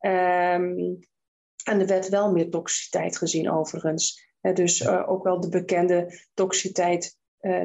Um, 0.00 0.98
En 1.64 1.80
er 1.80 1.86
werd 1.86 2.08
wel 2.08 2.32
meer 2.32 2.50
toxiciteit 2.50 3.16
gezien 3.16 3.50
overigens. 3.50 4.31
Dus 4.54 4.88
ook 4.88 5.24
wel 5.24 5.40
de 5.40 5.48
bekende 5.48 6.20
toxiciteit 6.34 7.16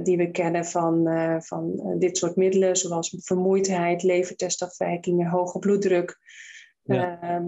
die 0.03 0.17
we 0.17 0.31
kennen 0.31 0.65
van, 0.65 1.07
van 1.43 1.95
dit 1.99 2.17
soort 2.17 2.35
middelen, 2.35 2.75
zoals 2.75 3.15
vermoeidheid, 3.19 4.03
levertestafwijkingen, 4.03 5.29
hoge 5.29 5.59
bloeddruk. 5.59 6.19
Ja. 6.83 7.21
Ehm, 7.21 7.45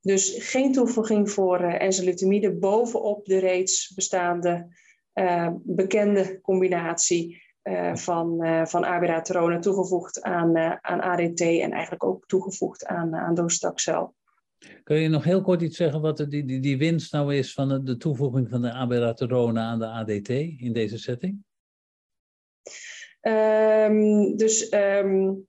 dus 0.00 0.36
geen 0.38 0.72
toevoeging 0.72 1.30
voor 1.30 1.60
enzalutamide 1.60 2.58
bovenop 2.58 3.24
de 3.24 3.38
reeds 3.38 3.92
bestaande 3.94 4.68
bekende 5.62 6.40
combinatie 6.40 7.42
uh, 7.62 7.94
van, 7.94 8.44
uh, 8.44 8.64
van 8.66 8.84
abiraterone 8.84 9.58
toegevoegd 9.58 10.22
aan, 10.22 10.56
aan 10.80 11.00
ADT 11.00 11.40
en 11.40 11.70
eigenlijk 11.70 12.04
ook 12.04 12.26
toegevoegd 12.26 12.86
aan, 12.86 13.14
aan 13.14 13.34
docetaxel. 13.34 14.14
Kun 14.84 14.96
je 14.96 15.08
nog 15.08 15.24
heel 15.24 15.42
kort 15.42 15.62
iets 15.62 15.76
zeggen 15.76 16.00
wat 16.00 16.16
de, 16.16 16.28
die, 16.28 16.44
die, 16.44 16.60
die 16.60 16.78
winst 16.78 17.12
nou 17.12 17.34
is 17.34 17.54
van 17.54 17.68
de, 17.68 17.82
de 17.82 17.96
toevoeging 17.96 18.48
van 18.48 18.62
de 18.62 18.72
abiraterone 18.72 19.60
aan 19.60 19.78
de 19.78 19.86
ADT 19.86 20.28
in 20.28 20.72
deze 20.72 20.98
setting? 20.98 21.44
Um, 23.20 24.36
dus 24.36 24.72
um, 24.72 25.46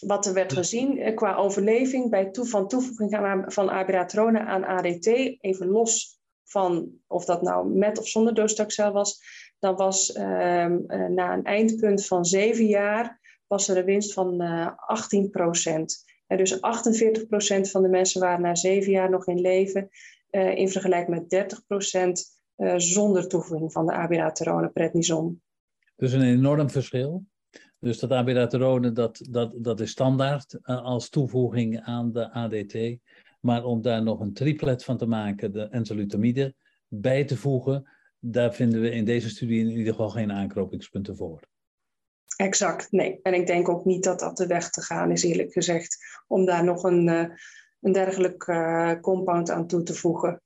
wat 0.00 0.26
er 0.26 0.34
werd 0.34 0.52
gezien 0.52 0.98
eh, 0.98 1.16
qua 1.16 1.34
overleving 1.34 2.10
bij 2.10 2.30
toe, 2.30 2.46
van 2.46 2.68
toevoeging 2.68 3.44
van 3.46 3.70
abiraterone 3.70 4.40
aan 4.40 4.64
ADT, 4.64 5.06
even 5.40 5.66
los 5.66 6.20
van 6.44 6.90
of 7.06 7.24
dat 7.24 7.42
nou 7.42 7.68
met 7.68 7.98
of 7.98 8.08
zonder 8.08 8.34
docetaxel 8.34 8.92
was, 8.92 9.22
dan 9.58 9.76
was 9.76 10.12
ehm, 10.12 10.78
eh, 10.86 11.06
na 11.06 11.32
een 11.32 11.44
eindpunt 11.44 12.06
van 12.06 12.24
zeven 12.24 12.66
jaar 12.66 13.20
was 13.46 13.68
er 13.68 13.76
een 13.76 13.84
winst 13.84 14.12
van 14.12 14.42
uh, 14.42 14.60
eh, 14.60 14.72
18 14.76 15.30
procent. 15.30 16.04
Dus 16.36 16.60
48 16.60 17.26
procent 17.26 17.70
van 17.70 17.82
de 17.82 17.88
mensen 17.88 18.20
waren 18.20 18.42
na 18.42 18.54
zeven 18.54 18.92
jaar 18.92 19.10
nog 19.10 19.26
in 19.26 19.40
leven, 19.40 19.88
in 20.30 20.68
vergelijking 20.68 21.18
met 21.18 21.30
30 21.30 21.66
procent 21.66 22.40
zonder 22.76 23.28
toevoeging 23.28 23.72
van 23.72 23.86
de 23.86 23.92
abiraterone 23.92 24.68
prednison. 24.68 25.42
Dus 25.96 26.12
een 26.12 26.22
enorm 26.22 26.70
verschil. 26.70 27.24
Dus 27.78 27.98
dat 27.98 28.10
abiraterone, 28.10 28.92
dat, 28.92 29.26
dat, 29.30 29.52
dat 29.56 29.80
is 29.80 29.90
standaard 29.90 30.58
uh, 30.62 30.82
als 30.82 31.08
toevoeging 31.08 31.80
aan 31.80 32.12
de 32.12 32.32
ADT. 32.32 32.98
Maar 33.40 33.64
om 33.64 33.82
daar 33.82 34.02
nog 34.02 34.20
een 34.20 34.32
triplet 34.32 34.84
van 34.84 34.96
te 34.96 35.06
maken, 35.06 35.52
de 35.52 35.62
enzalutamide, 35.62 36.54
bij 36.88 37.24
te 37.24 37.36
voegen, 37.36 37.90
daar 38.18 38.54
vinden 38.54 38.80
we 38.80 38.90
in 38.90 39.04
deze 39.04 39.28
studie 39.28 39.60
in 39.60 39.70
ieder 39.70 39.92
geval 39.92 40.10
geen 40.10 40.32
aanknopingspunten 40.32 41.16
voor. 41.16 41.40
Exact, 42.40 42.92
nee. 42.92 43.20
En 43.22 43.34
ik 43.34 43.46
denk 43.46 43.68
ook 43.68 43.84
niet 43.84 44.04
dat 44.04 44.20
dat 44.20 44.36
de 44.36 44.46
weg 44.46 44.70
te 44.70 44.82
gaan 44.82 45.10
is, 45.10 45.22
eerlijk 45.22 45.52
gezegd, 45.52 45.96
om 46.26 46.44
daar 46.44 46.64
nog 46.64 46.82
een, 46.82 47.06
uh, 47.06 47.24
een 47.80 47.92
dergelijk 47.92 48.46
uh, 48.46 49.00
compound 49.00 49.50
aan 49.50 49.66
toe 49.66 49.82
te 49.82 49.94
voegen. 49.94 50.42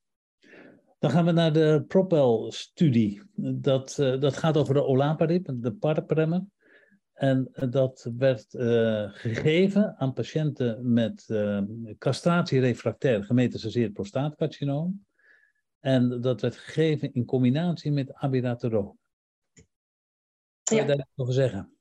Dan 0.99 1.11
gaan 1.11 1.25
we 1.25 1.33
naar 1.33 1.53
de 1.53 1.85
Propel-studie. 1.89 3.23
Dat, 3.35 3.97
uh, 4.01 4.21
dat 4.21 4.37
gaat 4.37 4.57
over 4.57 4.75
de 4.75 4.85
olaparib, 4.85 5.51
de 5.55 5.73
parpremmen. 5.73 6.53
En 7.13 7.51
dat 7.71 8.11
werd 8.17 8.55
uh, 8.55 9.11
gegeven 9.13 9.95
aan 9.99 10.13
patiënten 10.13 10.93
met 10.93 11.25
uh, 11.29 11.63
castratierefractair 11.99 13.25
gemetastaseerd 13.25 13.93
prostaatcarcinoom. 13.93 15.07
En 15.81 16.21
dat 16.21 16.41
werd 16.41 16.57
gegeven 16.57 17.13
in 17.13 17.25
combinatie 17.25 17.93
met 17.93 18.15
abiraterone. 18.15 18.95
Ja. 20.63 20.81
je 20.81 20.85
daar 20.85 21.07
over 21.15 21.35
zeggen? 21.35 21.74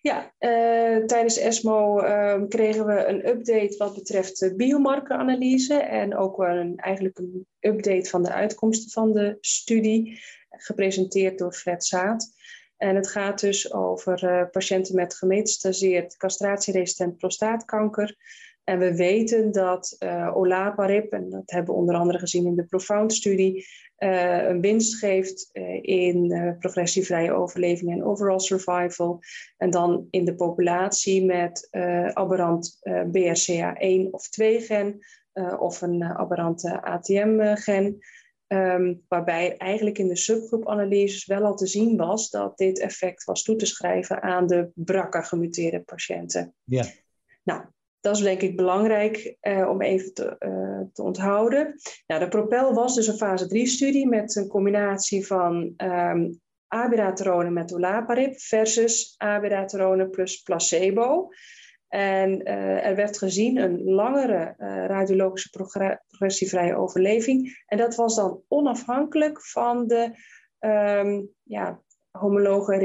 Ja, 0.00 0.34
uh, 0.38 1.04
tijdens 1.04 1.38
ESMO 1.38 2.02
uh, 2.02 2.42
kregen 2.48 2.86
we 2.86 3.04
een 3.04 3.28
update 3.28 3.74
wat 3.78 3.94
betreft 3.94 4.56
biomarkeranalyse 4.56 5.74
en 5.74 6.16
ook 6.16 6.38
een, 6.38 6.76
eigenlijk 6.76 7.18
een 7.18 7.46
update 7.60 8.08
van 8.08 8.22
de 8.22 8.32
uitkomsten 8.32 8.90
van 8.90 9.12
de 9.12 9.36
studie, 9.40 10.20
gepresenteerd 10.48 11.38
door 11.38 11.52
Fred 11.52 11.84
Zaad. 11.84 12.28
En 12.76 12.96
het 12.96 13.08
gaat 13.08 13.40
dus 13.40 13.72
over 13.72 14.24
uh, 14.24 14.50
patiënten 14.50 14.94
met 14.94 15.14
gemetastaseerd 15.14 16.16
castratieresistent 16.16 17.16
prostaatkanker. 17.16 18.16
En 18.64 18.78
we 18.78 18.96
weten 18.96 19.52
dat 19.52 19.96
uh, 19.98 20.36
olaparib, 20.36 21.12
en 21.12 21.30
dat 21.30 21.50
hebben 21.50 21.74
we 21.74 21.80
onder 21.80 21.94
andere 21.94 22.18
gezien 22.18 22.46
in 22.46 22.56
de 22.56 22.64
Profound-studie, 22.64 23.66
uh, 24.02 24.48
een 24.48 24.60
winst 24.60 24.98
geeft 24.98 25.50
in 25.82 26.56
progressievrije 26.58 27.32
overleving 27.32 27.92
en 27.92 28.04
overall 28.04 28.38
survival. 28.38 29.20
En 29.56 29.70
dan 29.70 30.06
in 30.10 30.24
de 30.24 30.34
populatie 30.34 31.24
met 31.24 31.68
aberrant 32.12 32.78
BRCA1 32.88 34.10
of 34.10 34.28
2-gen 34.42 34.98
of 35.58 35.82
een 35.82 36.02
aberrante 36.04 36.82
ATM-gen. 36.82 37.98
Ehm, 38.50 38.94
waarbij 39.08 39.56
eigenlijk 39.56 39.98
in 39.98 40.08
de 40.08 40.16
subgroepanalyses 40.16 41.26
wel 41.26 41.44
al 41.44 41.54
te 41.54 41.66
zien 41.66 41.96
was 41.96 42.30
dat 42.30 42.58
dit 42.58 42.80
effect 42.80 43.24
was 43.24 43.42
toe 43.42 43.56
te 43.56 43.66
schrijven 43.66 44.22
aan 44.22 44.46
de 44.46 44.70
BRCA-gemuteerde 44.74 45.80
patiënten. 45.80 46.54
Ja. 46.64 46.84
Nou, 47.42 47.64
dat 48.00 48.16
is 48.16 48.22
denk 48.22 48.40
ik 48.40 48.56
belangrijk 48.56 49.36
uh, 49.42 49.68
om 49.68 49.82
even 49.82 50.14
te, 50.14 50.36
uh, 50.38 50.80
te 50.92 51.02
onthouden. 51.02 51.74
Nou, 52.06 52.20
de 52.20 52.28
Propel 52.28 52.74
was 52.74 52.94
dus 52.94 53.06
een 53.06 53.16
fase 53.16 53.44
3-studie 53.44 54.08
met 54.08 54.36
een 54.36 54.48
combinatie 54.48 55.26
van 55.26 55.74
um, 55.76 56.40
abiraterone 56.66 57.50
met 57.50 57.74
olaparib 57.74 58.40
versus 58.40 59.14
abiraterone 59.16 60.08
plus 60.08 60.42
placebo. 60.42 61.28
En 61.88 62.48
uh, 62.48 62.86
er 62.86 62.96
werd 62.96 63.18
gezien 63.18 63.56
een 63.56 63.82
langere 63.84 64.54
radiologische 64.86 65.50
progressievrije 65.50 66.76
overleving. 66.76 67.62
En 67.66 67.78
dat 67.78 67.94
was 67.94 68.16
dan 68.16 68.42
onafhankelijk 68.48 69.46
van 69.46 69.86
de 69.86 70.12
um, 70.60 71.30
ja, 71.42 71.82
homologe. 72.10 72.78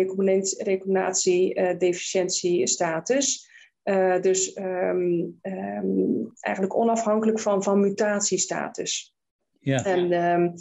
Uh, 3.85 4.21
dus 4.21 4.57
um, 4.57 5.39
um, 5.41 6.31
eigenlijk 6.39 6.75
onafhankelijk 6.75 7.39
van, 7.39 7.63
van 7.63 7.79
mutatiestatus. 7.79 9.15
Ja. 9.59 9.85
En 9.85 10.55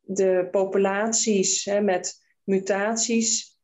de 0.00 0.48
populaties 0.50 1.64
hè, 1.64 1.80
met 1.80 2.24
mutaties 2.44 3.58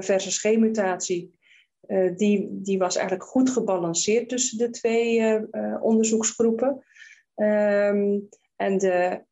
versus 0.00 0.38
geen 0.38 0.60
mutatie 0.60 1.38
uh, 1.86 2.16
die, 2.16 2.48
die 2.50 2.78
was 2.78 2.96
eigenlijk 2.96 3.28
goed 3.28 3.50
gebalanceerd 3.50 4.28
tussen 4.28 4.58
de 4.58 4.70
twee 4.70 5.38
onderzoeksgroepen. 5.80 6.84
Um, 7.34 8.28
en 8.60 8.78
de, 8.78 9.24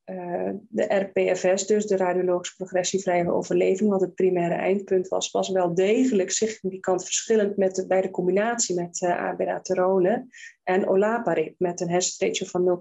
de 0.68 0.84
RPFS, 1.12 1.66
dus 1.66 1.86
de 1.86 1.96
radiologische 1.96 2.56
progressievrije 2.56 3.32
overleving, 3.32 3.90
wat 3.90 4.00
het 4.00 4.14
primaire 4.14 4.54
eindpunt 4.54 5.08
was, 5.08 5.30
was 5.30 5.48
wel 5.48 5.74
degelijk 5.74 6.30
significant 6.30 7.04
verschillend 7.04 7.56
met 7.56 7.74
de, 7.74 7.86
bij 7.86 8.00
de 8.00 8.10
combinatie 8.10 8.74
met 8.74 9.00
uh, 9.00 9.16
abiraterone 9.16 10.26
en 10.64 10.88
olaparib, 10.88 11.54
met 11.58 11.80
een 11.80 11.90
hazard 11.90 12.22
ratio 12.22 12.46
van 12.46 12.78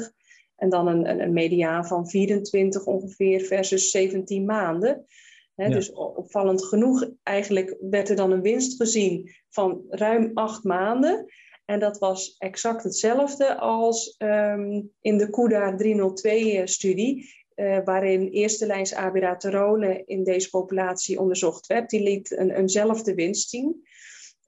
0,66 0.00 0.14
en 0.56 0.70
dan 0.70 0.86
een, 0.86 1.10
een, 1.10 1.20
een 1.20 1.32
mediaan 1.32 1.86
van 1.86 2.08
24 2.08 2.84
ongeveer 2.84 3.40
versus 3.40 3.90
17 3.90 4.44
maanden. 4.44 5.06
Dus 5.54 5.92
opvallend 5.92 6.64
genoeg, 6.64 7.08
eigenlijk 7.22 7.76
werd 7.80 8.08
er 8.08 8.16
dan 8.16 8.30
een 8.30 8.42
winst 8.42 8.76
gezien 8.76 9.30
van 9.48 9.84
ruim 9.88 10.30
acht 10.34 10.64
maanden. 10.64 11.26
En 11.64 11.80
dat 11.80 11.98
was 11.98 12.36
exact 12.38 12.82
hetzelfde 12.82 13.56
als 13.58 14.14
um, 14.18 14.90
in 15.00 15.18
de 15.18 15.30
CUDA 15.30 15.76
302-studie, 15.76 17.16
uh, 17.56 17.76
eh, 17.76 17.84
waarin 17.84 18.28
eerste 18.28 18.66
lijns 18.66 18.94
abiraterone 18.94 20.02
in 20.06 20.24
deze 20.24 20.50
populatie 20.50 21.20
onderzocht 21.20 21.66
werd. 21.66 21.90
Die 21.90 22.02
liet 22.02 22.38
een, 22.38 22.50
eenzelfde 22.50 23.14
winst 23.14 23.48
zien. 23.48 23.86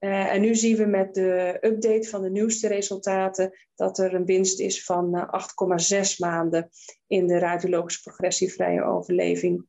Uh, 0.00 0.32
en 0.32 0.40
nu 0.40 0.54
zien 0.54 0.76
we 0.76 0.84
met 0.84 1.14
de 1.14 1.58
update 1.60 2.08
van 2.08 2.22
de 2.22 2.30
nieuwste 2.30 2.68
resultaten 2.68 3.58
dat 3.74 3.98
er 3.98 4.14
een 4.14 4.24
winst 4.24 4.60
is 4.60 4.84
van 4.84 5.16
uh, 5.16 6.02
8,6 6.04 6.16
maanden 6.18 6.70
in 7.06 7.26
de 7.26 7.38
radiologische 7.38 8.02
progressievrije 8.02 8.82
overleving. 8.82 9.66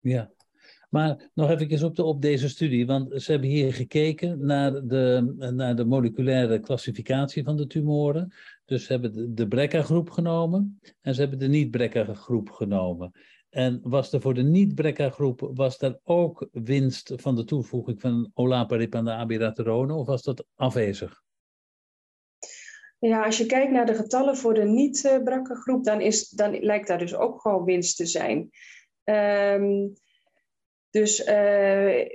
Ja, 0.00 0.32
maar 0.92 1.30
nog 1.34 1.50
even 1.50 1.86
op, 1.86 1.98
op 1.98 2.22
deze 2.22 2.48
studie, 2.48 2.86
want 2.86 3.22
ze 3.22 3.30
hebben 3.30 3.48
hier 3.48 3.74
gekeken 3.74 4.46
naar 4.46 4.86
de, 4.86 5.34
naar 5.54 5.76
de 5.76 5.84
moleculaire 5.84 6.60
klassificatie 6.60 7.44
van 7.44 7.56
de 7.56 7.66
tumoren. 7.66 8.32
Dus 8.64 8.84
ze 8.84 8.92
hebben 8.92 9.12
de, 9.12 9.34
de 9.34 9.48
BRCA-groep 9.48 10.10
genomen 10.10 10.80
en 11.00 11.14
ze 11.14 11.20
hebben 11.20 11.38
de 11.38 11.48
niet-BRCA-groep 11.48 12.50
genomen. 12.50 13.12
En 13.50 13.80
was 13.82 14.12
er 14.12 14.20
voor 14.20 14.34
de 14.34 14.42
niet-BRCA-groep, 14.42 15.50
was 15.54 15.78
ook 16.04 16.48
winst 16.52 17.12
van 17.16 17.36
de 17.36 17.44
toevoeging 17.44 18.00
van 18.00 18.30
olaparib 18.34 18.94
aan 18.94 19.04
de 19.04 19.12
abiraterone, 19.12 19.94
of 19.94 20.06
was 20.06 20.22
dat 20.22 20.44
afwezig? 20.54 21.22
Ja, 22.98 23.24
als 23.24 23.38
je 23.38 23.46
kijkt 23.46 23.72
naar 23.72 23.86
de 23.86 23.94
getallen 23.94 24.36
voor 24.36 24.54
de 24.54 24.64
niet-BRCA-groep, 24.64 25.84
dan, 25.84 26.00
is, 26.00 26.28
dan 26.28 26.58
lijkt 26.60 26.88
daar 26.88 26.98
dus 26.98 27.14
ook 27.14 27.40
gewoon 27.40 27.64
winst 27.64 27.96
te 27.96 28.06
zijn. 28.06 28.50
Um, 29.04 29.92
dus 30.92 31.26
uh, 31.26 32.06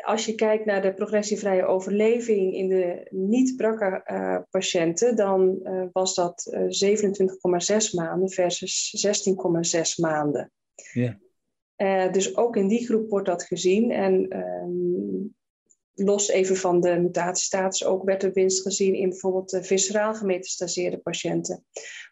als 0.00 0.26
je 0.26 0.34
kijkt 0.34 0.64
naar 0.64 0.82
de 0.82 0.94
progressievrije 0.94 1.64
overleving 1.64 2.54
in 2.54 2.68
de 2.68 3.06
niet-BRCA-patiënten, 3.10 5.16
dan 5.16 5.58
was 5.92 6.14
dat 6.14 6.50
27,6 6.54 6.60
maanden 7.94 8.30
versus 8.30 9.06
16,6 9.76 9.82
maanden. 9.96 10.52
Ja. 10.92 11.18
dus 12.08 12.36
ook 12.36 12.56
in 12.56 12.68
die 12.68 12.86
groep 12.86 13.10
wordt 13.10 13.26
dat 13.26 13.42
gezien. 13.42 13.90
En 13.90 14.28
ehm, 14.28 15.26
los 16.04 16.28
even 16.28 16.56
van 16.56 16.80
de 16.80 17.00
mutatiestatus, 17.00 17.84
ook 17.84 18.04
werd 18.04 18.22
er 18.22 18.32
winst 18.32 18.62
gezien 18.62 18.94
in 18.94 19.08
bijvoorbeeld 19.08 19.50
de 19.50 19.62
visceraal 19.62 20.14
gemetastaseerde 20.14 20.98
patiënten. 20.98 21.64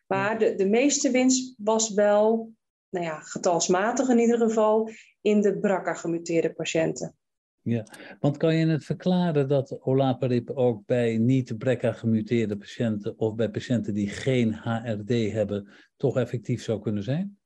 Maar 0.07 0.39
de, 0.39 0.55
de 0.55 0.69
meeste 0.69 1.11
winst 1.11 1.55
was 1.59 1.95
wel, 1.95 2.53
nou 2.89 3.05
ja, 3.05 3.19
getalsmatig 3.19 4.09
in 4.09 4.19
ieder 4.19 4.39
geval, 4.39 4.91
in 5.26 5.40
de 5.40 5.59
BRCA-gemuteerde 5.59 6.52
patiënten. 6.52 7.16
Ja, 7.61 7.87
want 8.21 8.37
kan 8.37 8.56
je 8.56 8.66
het 8.66 8.85
verklaren 8.85 9.49
dat 9.49 9.80
olaparib 9.80 10.50
ook 10.50 10.87
bij 10.87 11.18
niet-BRCA-gemuteerde 11.18 12.56
patiënten 12.56 13.18
of 13.18 13.35
bij 13.35 13.50
patiënten 13.50 13.95
die 13.95 14.09
geen 14.09 14.54
HRD 14.54 15.33
hebben, 15.33 15.68
toch 15.97 16.16
effectief 16.16 16.62
zou 16.62 16.80
kunnen 16.80 17.02
zijn? 17.02 17.38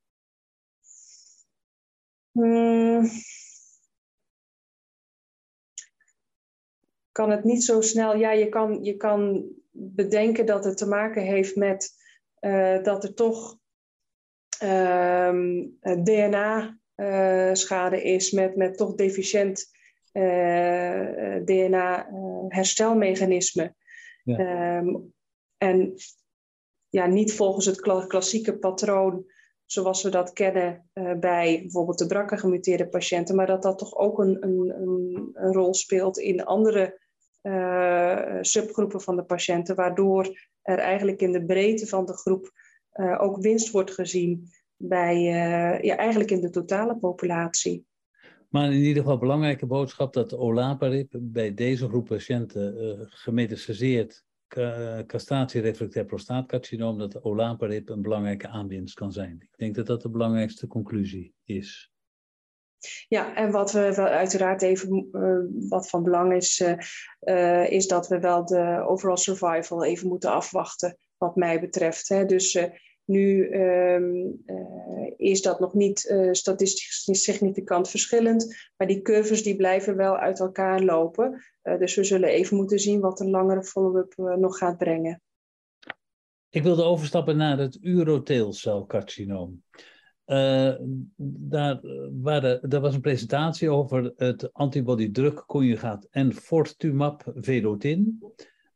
Hmm. 2.32 3.08
kan 7.12 7.30
het 7.30 7.44
niet 7.44 7.64
zo 7.64 7.80
snel. 7.80 8.16
Ja, 8.16 8.32
je 8.32 8.48
kan, 8.48 8.84
je 8.84 8.96
kan 8.96 9.48
bedenken 9.70 10.46
dat 10.46 10.64
het 10.64 10.76
te 10.76 10.86
maken 10.86 11.22
heeft 11.22 11.56
met 11.56 11.94
uh, 12.40 12.82
dat 12.82 13.04
er 13.04 13.14
toch 13.14 13.58
uh, 14.62 15.26
ehm, 15.26 15.68
DNA-schade 17.00 18.04
uh, 18.04 18.14
is, 18.14 18.30
met, 18.30 18.56
met 18.56 18.76
toch 18.76 18.94
deficiënt 18.94 19.70
eh, 20.12 21.36
DNA-herstelmechanisme. 21.44 23.74
Ja. 24.24 24.76
Um, 24.76 25.12
en 25.58 25.94
ja, 26.88 27.06
niet 27.06 27.32
volgens 27.32 27.66
het 27.66 27.80
klassieke 28.06 28.58
patroon 28.58 29.24
zoals 29.64 30.02
we 30.02 30.08
dat 30.08 30.32
kennen 30.32 30.88
uh, 30.94 31.18
bij 31.18 31.58
bijvoorbeeld 31.60 31.98
de 31.98 32.06
brakke 32.06 32.36
gemuteerde 32.36 32.88
patiënten, 32.88 33.36
maar 33.36 33.46
dat 33.46 33.62
dat 33.62 33.78
toch 33.78 33.96
ook 33.96 34.18
een, 34.18 34.36
een, 34.40 34.74
een, 34.80 35.30
een 35.32 35.52
rol 35.52 35.74
speelt 35.74 36.18
in 36.18 36.44
andere 36.44 37.00
uh, 37.42 38.38
subgroepen 38.40 39.00
van 39.00 39.16
de 39.16 39.24
patiënten, 39.24 39.76
waardoor 39.76 40.48
er 40.62 40.78
eigenlijk 40.78 41.20
in 41.20 41.32
de 41.32 41.44
breedte 41.44 41.86
van 41.86 42.06
de 42.06 42.16
groep 42.16 42.52
uh, 42.94 43.22
ook 43.22 43.40
winst 43.40 43.70
wordt 43.70 43.90
gezien 43.90 44.50
bij, 44.82 45.22
ja, 45.82 45.96
eigenlijk 45.96 46.30
in 46.30 46.40
de 46.40 46.50
totale 46.50 46.96
populatie. 46.96 47.84
Maar 48.48 48.72
in 48.72 48.82
ieder 48.82 49.02
geval 49.02 49.18
belangrijke 49.18 49.66
boodschap 49.66 50.12
dat 50.12 50.36
olaparib 50.36 51.16
bij 51.20 51.54
deze 51.54 51.88
groep 51.88 52.06
patiënten 52.06 52.96
gemetastaseerd 53.10 54.24
castratierefractair 55.06 56.04
prostaatcarcinoom, 56.04 56.98
dat 56.98 57.22
olaparib 57.22 57.88
een 57.88 58.02
belangrijke 58.02 58.48
aanwinst 58.48 58.94
kan 58.94 59.12
zijn. 59.12 59.36
Ik 59.40 59.56
denk 59.56 59.74
dat 59.74 59.86
dat 59.86 60.02
de 60.02 60.10
belangrijkste 60.10 60.66
conclusie 60.66 61.34
is. 61.44 61.92
Ja, 63.08 63.34
en 63.34 63.50
wat 63.50 63.72
we 63.72 63.94
wel 63.94 64.06
uiteraard 64.06 64.62
even, 64.62 65.08
uh, 65.12 65.68
wat 65.68 65.88
van 65.88 66.02
belang 66.02 66.32
is, 66.32 66.62
uh, 67.20 67.70
is 67.70 67.86
dat 67.86 68.08
we 68.08 68.18
wel 68.18 68.44
de 68.44 68.84
overall 68.86 69.16
survival 69.16 69.84
even 69.84 70.08
moeten 70.08 70.30
afwachten, 70.30 70.98
wat 71.16 71.36
mij 71.36 71.60
betreft. 71.60 72.08
Hè. 72.08 72.24
Dus 72.24 72.58
nu 73.10 73.54
um, 73.54 74.44
is 75.16 75.42
dat 75.42 75.60
nog 75.60 75.74
niet 75.74 76.14
statistisch 76.32 77.22
significant 77.22 77.90
verschillend, 77.90 78.70
maar 78.76 78.86
die 78.86 79.02
curves 79.02 79.42
die 79.42 79.56
blijven 79.56 79.96
wel 79.96 80.16
uit 80.16 80.40
elkaar 80.40 80.82
lopen. 80.82 81.44
dus 81.62 81.94
we 81.94 82.04
zullen 82.04 82.28
even 82.28 82.56
moeten 82.56 82.78
zien 82.78 83.00
wat 83.00 83.20
een 83.20 83.30
langere 83.30 83.62
follow-up 83.62 84.14
nog 84.16 84.58
gaat 84.58 84.78
brengen. 84.78 85.22
Ik 86.48 86.62
wilde 86.62 86.82
overstappen 86.82 87.36
naar 87.36 87.58
het 87.58 87.78
urotheelcelcarcinoom. 87.80 89.62
Uh, 90.26 90.74
daar, 91.50 91.80
was 92.80 92.94
een 92.94 93.00
presentatie 93.00 93.70
over 93.70 94.12
het 94.16 94.52
antibody-drug-conjugaat 94.52 96.06
enfortumab 96.10 97.32
vedotin, 97.34 98.18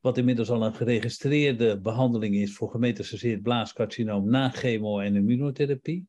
wat 0.05 0.19
inmiddels 0.19 0.51
al 0.51 0.65
een 0.65 0.75
geregistreerde 0.75 1.81
behandeling 1.81 2.35
is 2.35 2.55
voor 2.55 2.71
gemetastaseerd 2.71 3.43
blaascarcinoom 3.43 4.31
na 4.31 4.51
chemo- 4.51 5.01
en 5.01 5.15
immunotherapie. 5.15 6.07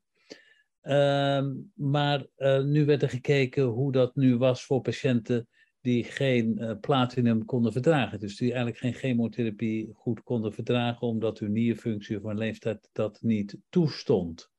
Uh, 0.83 1.45
maar 1.73 2.25
uh, 2.37 2.63
nu 2.63 2.85
werd 2.85 3.01
er 3.01 3.09
gekeken 3.09 3.63
hoe 3.63 3.91
dat 3.91 4.15
nu 4.15 4.37
was 4.37 4.65
voor 4.65 4.81
patiënten 4.81 5.47
die 5.81 6.03
geen 6.03 6.57
uh, 6.59 6.71
platinum 6.81 7.45
konden 7.45 7.71
verdragen. 7.71 8.19
Dus 8.19 8.37
die 8.37 8.47
eigenlijk 8.47 8.77
geen 8.77 8.93
chemotherapie 8.93 9.89
goed 9.93 10.23
konden 10.23 10.53
verdragen, 10.53 11.07
omdat 11.07 11.39
hun 11.39 11.51
nierfunctie 11.51 12.19
hun 12.23 12.37
leeftijd 12.37 12.89
dat 12.91 13.21
niet 13.21 13.57
toestond. 13.69 14.51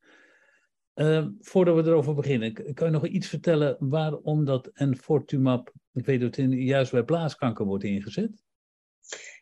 Uh, 0.95 1.27
voordat 1.41 1.75
we 1.75 1.91
erover 1.91 2.15
beginnen, 2.15 2.75
kan 2.75 2.87
je 2.87 2.93
nog 2.93 3.07
iets 3.07 3.29
vertellen 3.29 3.77
waarom 3.79 4.45
dat 4.45 4.67
enfortumab 4.67 5.73
vedotin 5.93 6.53
juist 6.53 6.93
bij 6.93 7.05
blaaskanker 7.05 7.65
wordt 7.67 7.85
ingezet? 7.85 8.45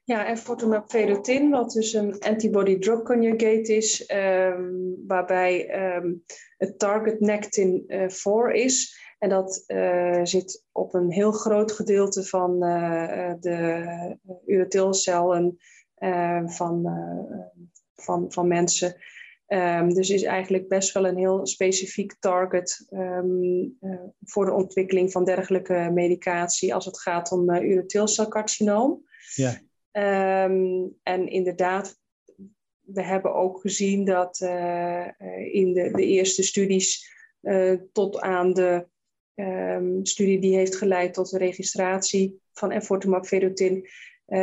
Ja, 0.04 0.26
enfortumab 0.26 0.90
vedotin, 0.90 1.50
wat 1.50 1.72
dus 1.72 1.92
een 1.92 2.18
antibody-drug 2.18 3.02
conjugate 3.02 3.76
is, 3.76 4.10
um, 4.14 5.04
waarbij 5.06 5.84
um, 5.96 6.24
het 6.56 6.78
target 6.78 7.20
Nectin-4 7.20 7.86
uh, 7.86 8.64
is. 8.64 9.02
En 9.18 9.28
dat 9.28 9.64
uh, 9.66 10.20
zit 10.22 10.64
op 10.72 10.94
een 10.94 11.10
heel 11.10 11.32
groot 11.32 11.72
gedeelte 11.72 12.24
van 12.24 12.64
uh, 12.64 13.32
de 13.40 14.18
ureteelcellen 14.46 15.56
van, 16.46 16.88
van, 17.94 18.32
van 18.32 18.48
mensen. 18.48 18.96
Um, 19.48 19.94
dus 19.94 20.10
is 20.10 20.22
eigenlijk 20.22 20.68
best 20.68 20.92
wel 20.92 21.06
een 21.06 21.18
heel 21.18 21.46
specifiek 21.46 22.16
target 22.20 22.86
uh, 22.90 23.20
voor 24.20 24.44
de 24.44 24.52
ontwikkeling 24.52 25.12
van 25.12 25.24
dergelijke 25.24 25.90
medicatie 25.92 26.74
als 26.74 26.84
het 26.84 27.00
gaat 27.00 27.32
om 27.32 27.50
uh. 27.50 29.04
Ja. 29.34 29.60
Um, 30.44 30.96
en 31.02 31.28
inderdaad, 31.28 31.98
we 32.80 33.02
hebben 33.02 33.34
ook 33.34 33.60
gezien 33.60 34.04
dat 34.04 34.40
uh, 34.40 35.08
in 35.52 35.72
de, 35.72 35.90
de, 35.90 36.06
eerste 36.06 36.42
studies 36.42 37.12
tot 37.92 38.20
aan 38.20 38.52
de 38.52 38.86
studie 40.02 40.40
die 40.40 40.56
heeft 40.56 40.76
geleid 40.76 41.14
tot 41.14 41.30
de 41.30 41.38
registratie 41.38 42.40
van 42.52 42.70
enfortumab 42.70 43.28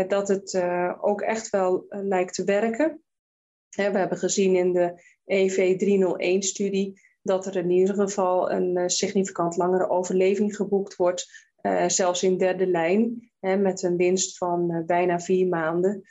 dat 0.08 0.27
het 0.27 0.62
ook 1.01 1.21
echt 1.21 1.49
wel 1.49 1.86
lijkt 1.89 2.34
te 2.34 2.43
werken. 2.43 3.01
We 3.69 3.82
hebben 3.82 4.17
gezien 4.17 4.56
in 4.56 4.73
de 4.73 5.01
EV301-studie 5.32 7.01
dat 7.21 7.45
er 7.45 7.56
in 7.56 7.69
ieder 7.69 7.95
geval 7.95 8.51
een 8.51 8.77
eh, 8.77 8.88
significant 8.88 9.58
langere 9.58 9.89
overleving 9.89 10.56
geboekt 10.56 10.95
wordt, 10.95 11.50
uh, 11.62 11.88
zelfs 11.88 12.24
in 12.24 12.38
derde 12.38 12.67
lijn, 12.67 13.32
hè, 13.39 13.58
met 13.58 13.84
een 13.84 13.97
winst 13.97 14.38
van 14.38 14.71
uh, 14.71 14.86
bijna 14.86 15.19
vier 15.19 15.47
maanden. 15.47 16.02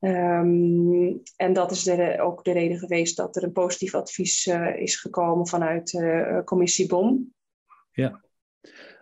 Um, 0.00 1.22
en 1.36 1.52
dat 1.52 1.70
is 1.70 1.82
de, 1.82 2.20
ook 2.20 2.44
de 2.44 2.52
reden 2.52 2.78
geweest 2.78 3.16
dat 3.16 3.36
er 3.36 3.42
een 3.42 3.52
positief 3.52 3.94
advies 3.94 4.46
uh, 4.46 4.80
is 4.80 4.96
gekomen 4.96 5.46
vanuit 5.46 6.04
commissie 6.44 6.86
BOM. 6.86 7.32
Ja, 7.90 8.24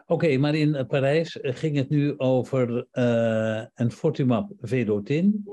oké, 0.06 0.36
maar 0.36 0.54
in 0.54 0.86
Parijs 0.86 1.38
ging 1.40 1.76
het 1.76 1.88
nu 1.88 2.18
over 2.18 2.86
een 3.74 3.90
Fortumab 3.90 4.52
vedotin 4.60 5.44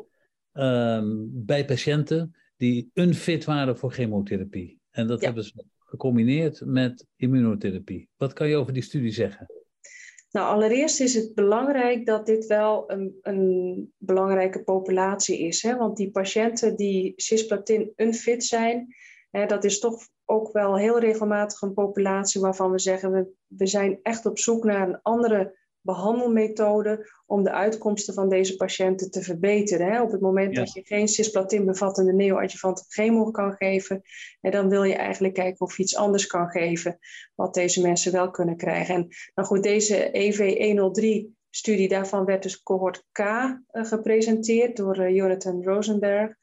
um, 0.54 1.30
bij 1.34 1.66
patiënten 1.66 2.36
die 2.58 2.92
unfit 2.94 3.46
waren 3.46 3.78
voor 3.78 3.92
chemotherapie. 3.92 4.80
En 4.92 5.08
dat 5.08 5.22
hebben 5.22 5.44
ze 5.44 5.64
gecombineerd 5.80 6.62
met 6.66 7.06
immunotherapie. 7.16 8.10
Wat 8.18 8.34
kan 8.34 8.48
je 8.48 8.56
over 8.56 8.74
die 8.74 8.84
studie 8.84 9.12
zeggen? 9.12 9.61
Nou, 10.32 10.48
allereerst 10.48 11.00
is 11.00 11.14
het 11.14 11.36
belangrijk 11.36 12.06
dat 12.06 12.26
dit 12.26 12.46
wel 12.46 12.92
een, 12.92 13.20
een 13.22 13.94
belangrijke 13.98 14.64
populatie 14.64 15.40
is. 15.40 15.62
Hè? 15.62 15.78
Want 15.78 15.98
die 15.98 16.12
patiënten 16.12 16.76
die 16.76 17.14
cisplatin 17.16 17.94
unfit 17.96 18.44
zijn, 18.44 18.96
hè, 19.30 19.46
dat 19.46 19.64
is 19.64 19.80
toch 19.80 20.08
ook 20.26 20.52
wel 20.52 20.78
heel 20.78 21.00
regelmatig 21.00 21.62
een 21.62 21.74
populatie 21.74 22.42
waarvan 22.42 22.72
we 22.72 22.80
zeggen 22.80 23.12
we, 23.12 23.32
we 23.48 23.68
zijn 23.68 24.00
echt 24.02 24.26
op 24.26 24.40
zoek 24.40 24.64
naar 24.64 24.88
een 24.88 25.02
andere 25.02 25.60
behandelmethode 25.82 27.12
om 27.26 27.44
de 27.44 27.52
uitkomsten 27.52 28.14
van 28.14 28.30
deze 28.30 28.56
patiënten 28.56 29.12
te 29.12 29.22
verbeteren. 29.22 29.92
Hè? 29.92 30.02
Op 30.02 30.12
het 30.12 30.22
moment 30.22 30.56
dat 30.56 30.74
je 30.74 30.82
geen 30.84 31.08
cisplatin 31.08 31.66
bevattende 31.66 32.14
neoadjuvant 32.14 32.86
chemo 32.88 33.32
kan 33.32 33.54
geven, 33.54 34.02
en 34.42 34.52
dan 34.52 34.70
wil 34.70 34.84
je 34.84 34.96
eigenlijk 34.96 35.34
kijken 35.34 35.66
of 35.66 35.78
je 35.78 35.84
iets 35.84 35.96
anders 35.96 36.28
kan 36.28 36.50
geven 36.50 37.00
wat 37.36 37.54
deze 37.54 37.82
mensen 37.82 38.12
wel 38.12 38.32
kunnen 38.32 38.58
krijgen. 38.58 38.96
En 38.96 39.08
nou 39.36 39.48
goed, 39.48 39.64
deze 39.64 40.10
EV103-studie, 40.12 41.88
daarvan 41.88 42.26
werd 42.26 42.44
dus 42.44 42.64
cohort 42.64 43.06
K 43.12 43.20
uh, 43.20 43.58
gepresenteerd 43.72 44.78
door 44.78 45.00
uh, 45.00 45.16
Jonathan 45.16 45.64
Rosenberg. 45.64 46.36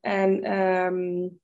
En 0.00 0.58
um, 0.58 1.40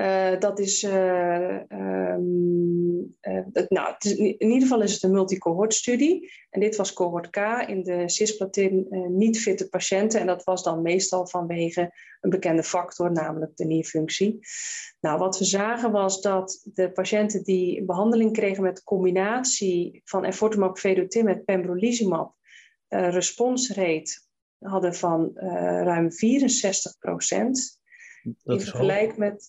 Uh, 0.00 0.38
dat 0.38 0.58
is, 0.58 0.82
uh, 0.82 1.60
um, 1.68 3.16
uh, 3.20 3.66
nou, 3.68 3.94
in 3.98 4.50
ieder 4.50 4.60
geval 4.60 4.82
is 4.82 4.92
het 4.92 5.02
een 5.02 5.10
multicohort-studie. 5.10 6.30
En 6.50 6.60
dit 6.60 6.76
was 6.76 6.92
cohort 6.92 7.30
K 7.30 7.36
in 7.66 7.82
de 7.82 8.08
cisplatin 8.08 8.86
niet 9.08 9.40
fitte 9.40 9.68
patiënten. 9.68 10.20
En 10.20 10.26
dat 10.26 10.44
was 10.44 10.62
dan 10.62 10.82
meestal 10.82 11.26
vanwege 11.26 11.92
een 12.20 12.30
bekende 12.30 12.62
factor, 12.62 13.12
namelijk 13.12 13.56
de 13.56 13.64
nierfunctie. 13.64 14.38
Nou, 15.00 15.18
wat 15.18 15.38
we 15.38 15.44
zagen 15.44 15.92
was 15.92 16.20
dat 16.20 16.60
de 16.64 16.92
patiënten 16.92 17.44
die 17.44 17.84
behandeling 17.84 18.32
kregen 18.32 18.62
met 18.62 18.84
combinatie 18.84 20.00
van 20.04 20.24
enfortumab 20.24 20.78
vedotin 20.78 21.24
met 21.24 21.44
pembrolizumab, 21.44 22.34
responsrate 22.88 24.20
hadden 24.58 24.94
van 24.94 25.30
ruim 25.82 26.12
64 26.12 26.98
procent. 26.98 27.78
Dat 28.22 28.58
in 28.58 28.66
vergelijk 28.66 29.16
met 29.16 29.48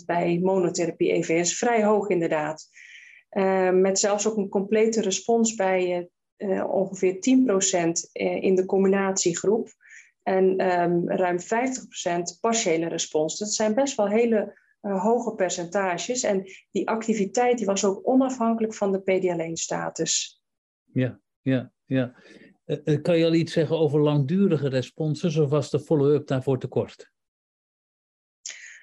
45% 0.00 0.04
bij 0.06 0.38
monotherapie 0.42 1.12
EVS. 1.12 1.58
Vrij 1.58 1.84
hoog 1.84 2.08
inderdaad. 2.08 2.68
Uh, 3.30 3.70
met 3.70 3.98
zelfs 3.98 4.28
ook 4.28 4.36
een 4.36 4.48
complete 4.48 5.00
respons 5.00 5.54
bij 5.54 6.08
uh, 6.36 6.70
ongeveer 6.70 7.14
10% 7.14 7.18
in 8.40 8.54
de 8.54 8.64
combinatiegroep. 8.66 9.68
En 10.22 10.72
um, 10.80 11.10
ruim 11.10 11.38
50% 11.38 11.44
partiële 12.40 12.88
respons. 12.88 13.38
Dat 13.38 13.52
zijn 13.52 13.74
best 13.74 13.96
wel 13.96 14.08
hele 14.08 14.60
uh, 14.82 15.02
hoge 15.02 15.34
percentages. 15.34 16.22
En 16.22 16.44
die 16.70 16.88
activiteit 16.88 17.58
die 17.58 17.66
was 17.66 17.84
ook 17.84 18.08
onafhankelijk 18.08 18.74
van 18.74 18.92
de 18.92 19.00
PD-alleen-status. 19.00 20.42
Ja, 20.92 21.20
ja, 21.40 21.72
ja. 21.84 22.14
kan 23.02 23.18
je 23.18 23.24
al 23.24 23.34
iets 23.34 23.52
zeggen 23.52 23.78
over 23.78 24.00
langdurige 24.00 24.68
responses 24.68 25.36
of 25.36 25.50
was 25.50 25.70
de 25.70 25.80
follow-up 25.80 26.26
daarvoor 26.26 26.58
te 26.58 26.68
kort? 26.68 27.11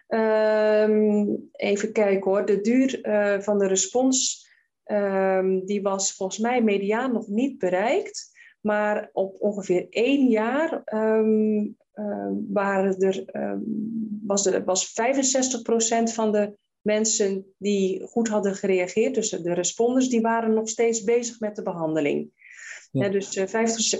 Um, 0.09 1.49
even 1.51 1.91
kijken 1.91 2.31
hoor. 2.31 2.45
De 2.45 2.61
duur 2.61 3.07
uh, 3.07 3.39
van 3.39 3.59
de 3.59 3.67
respons 3.67 4.47
um, 4.85 5.65
die 5.65 5.81
was 5.81 6.13
volgens 6.13 6.39
mij 6.39 6.63
mediaan 6.63 7.11
nog 7.11 7.27
niet 7.27 7.57
bereikt. 7.57 8.37
Maar 8.61 9.09
op 9.13 9.35
ongeveer 9.39 9.87
één 9.89 10.27
jaar 10.27 10.81
um, 10.93 11.77
waren 12.47 12.97
er, 12.99 13.25
was, 14.25 14.45
er, 14.45 14.63
was 14.63 14.89
65% 14.89 16.13
van 16.13 16.31
de 16.31 16.57
mensen 16.81 17.45
die 17.57 18.07
goed 18.07 18.27
hadden 18.27 18.55
gereageerd, 18.55 19.15
dus 19.15 19.29
de 19.29 19.53
responders, 19.53 20.09
die 20.09 20.21
waren 20.21 20.53
nog 20.53 20.69
steeds 20.69 21.03
bezig 21.03 21.39
met 21.39 21.55
de 21.55 21.63
behandeling. 21.63 22.31
Ja. 22.91 23.09
dus 23.09 23.35
uh, 23.35 23.47
50, 23.47 23.99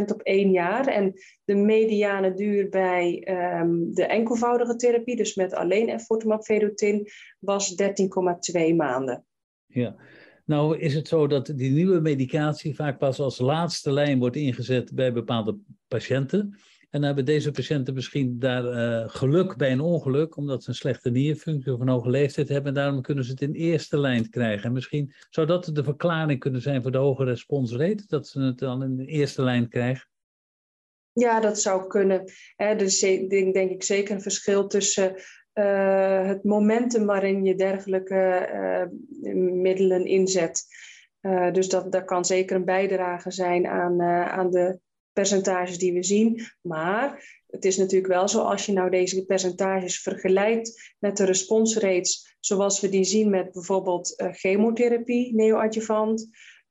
65% 0.00 0.04
op 0.12 0.20
één 0.20 0.50
jaar. 0.50 0.86
En 0.86 1.12
de 1.44 1.54
mediane 1.54 2.34
duur 2.34 2.68
bij 2.68 3.28
um, 3.60 3.94
de 3.94 4.04
enkelvoudige 4.04 4.76
therapie, 4.76 5.16
dus 5.16 5.34
met 5.34 5.54
alleen 5.54 5.88
enfortumab 5.88 6.44
vedotin, 6.44 7.08
was 7.38 7.82
13,2 7.82 8.74
maanden. 8.76 9.24
Ja, 9.66 9.96
nou 10.44 10.78
is 10.78 10.94
het 10.94 11.08
zo 11.08 11.26
dat 11.26 11.46
die 11.46 11.70
nieuwe 11.70 12.00
medicatie 12.00 12.74
vaak 12.74 12.98
pas 12.98 13.18
als 13.20 13.38
laatste 13.38 13.92
lijn 13.92 14.18
wordt 14.18 14.36
ingezet 14.36 14.94
bij 14.94 15.12
bepaalde 15.12 15.58
patiënten. 15.88 16.58
En 16.94 17.02
hebben 17.02 17.24
deze 17.24 17.50
patiënten 17.50 17.94
misschien 17.94 18.38
daar 18.38 18.64
uh, 18.64 19.08
geluk 19.08 19.56
bij 19.56 19.72
een 19.72 19.80
ongeluk, 19.80 20.36
omdat 20.36 20.62
ze 20.62 20.68
een 20.68 20.74
slechte 20.74 21.10
nierfunctie 21.10 21.72
of 21.72 21.80
een 21.80 21.88
hoge 21.88 22.10
leeftijd 22.10 22.48
hebben. 22.48 22.68
En 22.68 22.74
daarom 22.74 23.02
kunnen 23.02 23.24
ze 23.24 23.30
het 23.30 23.40
in 23.40 23.52
eerste 23.52 23.98
lijn 23.98 24.30
krijgen. 24.30 24.64
En 24.64 24.72
misschien 24.72 25.12
zou 25.30 25.46
dat 25.46 25.70
de 25.72 25.84
verklaring 25.84 26.40
kunnen 26.40 26.60
zijn 26.60 26.82
voor 26.82 26.90
de 26.90 26.98
hoge 26.98 27.24
responsrate, 27.24 28.04
dat 28.06 28.26
ze 28.28 28.40
het 28.40 28.58
dan 28.58 28.82
in 28.82 28.96
de 28.96 29.06
eerste 29.06 29.42
lijn 29.42 29.68
krijgen. 29.68 30.08
Ja, 31.12 31.40
dat 31.40 31.60
zou 31.60 31.86
kunnen. 31.86 32.24
Dus 32.56 33.02
ik 33.02 33.30
denk, 33.30 33.54
denk 33.54 33.70
ik 33.70 33.82
zeker 33.82 34.14
een 34.14 34.22
verschil 34.22 34.66
tussen 34.66 35.14
uh, 35.54 36.26
het 36.26 36.44
momentum 36.44 37.06
waarin 37.06 37.44
je 37.44 37.54
dergelijke 37.54 38.48
uh, 39.22 39.32
middelen 39.42 40.04
inzet. 40.04 40.64
Dus 41.52 41.68
dat, 41.68 41.92
dat 41.92 42.04
kan 42.04 42.24
zeker 42.24 42.56
een 42.56 42.64
bijdrage 42.64 43.30
zijn 43.30 43.66
aan, 43.66 44.02
aan 44.02 44.50
de 44.50 44.82
percentages 45.14 45.78
die 45.78 45.92
we 45.92 46.02
zien. 46.02 46.40
Maar 46.60 47.32
het 47.46 47.64
is 47.64 47.76
natuurlijk 47.76 48.12
wel 48.12 48.28
zo, 48.28 48.40
als 48.40 48.66
je 48.66 48.72
nou 48.72 48.90
deze 48.90 49.24
percentages 49.24 50.00
vergelijkt 50.00 50.94
met 50.98 51.16
de 51.16 51.24
responsrates 51.24 52.36
zoals 52.40 52.80
we 52.80 52.88
die 52.88 53.04
zien 53.04 53.30
met 53.30 53.52
bijvoorbeeld 53.52 54.14
uh, 54.16 54.32
chemotherapie, 54.32 55.34
neoadjuvant, 55.34 56.28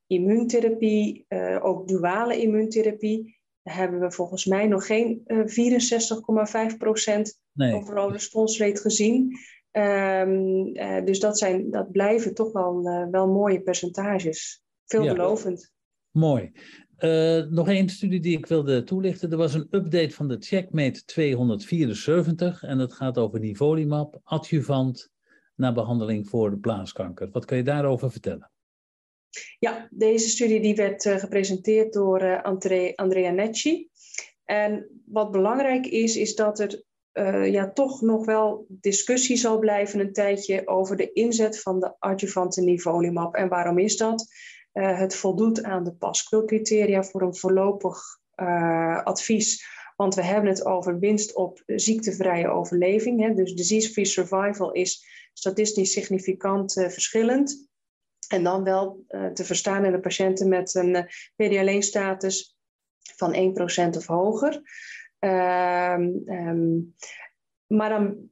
immuuntherapie, 0.08 1.26
uh, 1.30 1.66
ook 1.66 1.88
duale 1.88 2.42
immuuntherapie, 2.42 3.40
dan 3.64 3.74
hebben 3.74 4.00
we 4.00 4.12
volgens 4.12 4.46
mij 4.46 4.68
nog 4.68 4.86
geen 4.86 5.22
uh, 5.28 5.40
64,5% 5.40 5.46
nee. 7.52 7.74
overal 7.74 8.12
responsrate 8.12 8.82
gezien. 8.82 9.38
Um, 9.72 10.74
dus 11.06 11.20
dat, 11.20 11.38
zijn, 11.38 11.72
dat 11.72 11.92
blijven 11.92 12.34
toch 12.34 12.52
wel, 12.52 12.84
wel 13.12 13.28
mooie 13.28 13.62
percentages. 13.62 14.64
Veelbelovend. 14.86 15.62
Ja. 15.62 15.68
Mooi. 16.22 16.52
Uh, 17.06 17.44
nog 17.50 17.70
één 17.70 17.90
studie 17.90 18.20
die 18.20 18.38
ik 18.38 18.46
wilde 18.46 18.84
toelichten. 18.84 19.32
Er 19.32 19.38
was 19.38 19.54
een 19.54 19.68
update 19.72 20.10
van 20.10 20.28
de 20.28 20.38
Checkmate 20.40 21.06
274 21.06 22.64
en 22.64 22.78
dat 22.78 22.94
gaat 22.94 23.18
over 23.18 23.40
nivolumab, 23.40 24.20
adjuvant, 24.24 25.12
na 25.56 25.74
behandeling 25.74 26.30
voor 26.30 26.50
de 26.50 26.58
blaaskanker. 26.58 27.30
Wat 27.32 27.46
kan 27.46 27.58
je 27.58 27.64
daarover 27.64 28.12
vertellen? 28.12 28.52
Ja, 29.60 29.88
deze 29.92 30.30
studie 30.30 30.62
die 30.62 30.76
werd 30.76 31.06
uh, 31.06 31.16
gepresenteerd 31.16 31.94
door 31.94 32.42
André, 32.42 32.92
Andrea 32.96 33.32
Necci. 33.32 33.90
En 34.44 35.02
wat 35.06 35.32
belangrijk 35.32 35.86
is, 35.86 36.16
is 36.16 36.36
dat 36.36 36.60
er 36.60 36.84
ja, 37.52 37.72
toch 37.72 38.02
nog 38.02 38.26
wel 38.26 38.66
discussie 38.68 39.38
zal 39.38 39.60
blijven 39.60 40.00
een 40.00 40.14
tijdje 40.14 40.68
over 40.68 40.96
de 40.96 41.12
inzet 41.12 41.62
van 41.62 41.80
de 41.80 41.96
adjuvante 42.00 42.62
nivolumab. 42.62 43.36
En 43.36 43.50
waarom 43.50 43.80
is 43.80 43.98
dat? 43.98 44.26
Uh, 44.74 45.00
het 45.00 45.16
voldoet 45.16 45.64
aan 45.64 45.84
de 45.84 45.94
PASQUIL-criteria 45.94 47.04
voor 47.04 47.22
een 47.22 47.36
voorlopig 47.36 47.98
uh, 48.36 49.04
advies. 49.04 49.66
Want 49.96 50.16
we 50.16 50.24
hebben 50.24 50.50
het 50.50 50.66
over 50.66 51.00
winst 51.00 51.36
op 51.36 51.64
ziektevrije 51.66 52.48
overleving. 52.48 53.22
Hè. 53.22 53.34
Dus 53.34 53.54
disease-free 53.54 54.06
survival 54.06 54.72
is 54.72 55.06
statistisch 55.34 55.92
significant 55.92 56.78
uh, 56.78 56.88
verschillend. 56.88 57.72
En 58.28 58.44
dan 58.44 58.64
wel 58.64 59.06
te 59.34 59.46
verstaan 59.46 59.86
in 59.86 59.92
de 59.92 60.00
patiënten 60.00 60.50
met 60.50 60.76
een 60.76 61.08
PD-alleen-status 61.36 62.58
van 63.16 63.56
1% 63.94 63.98
of 63.98 64.08
hoger. 64.08 64.62
Um, 65.20 66.24
um, 66.26 66.96
maar 67.68 67.90
dan 67.90 68.30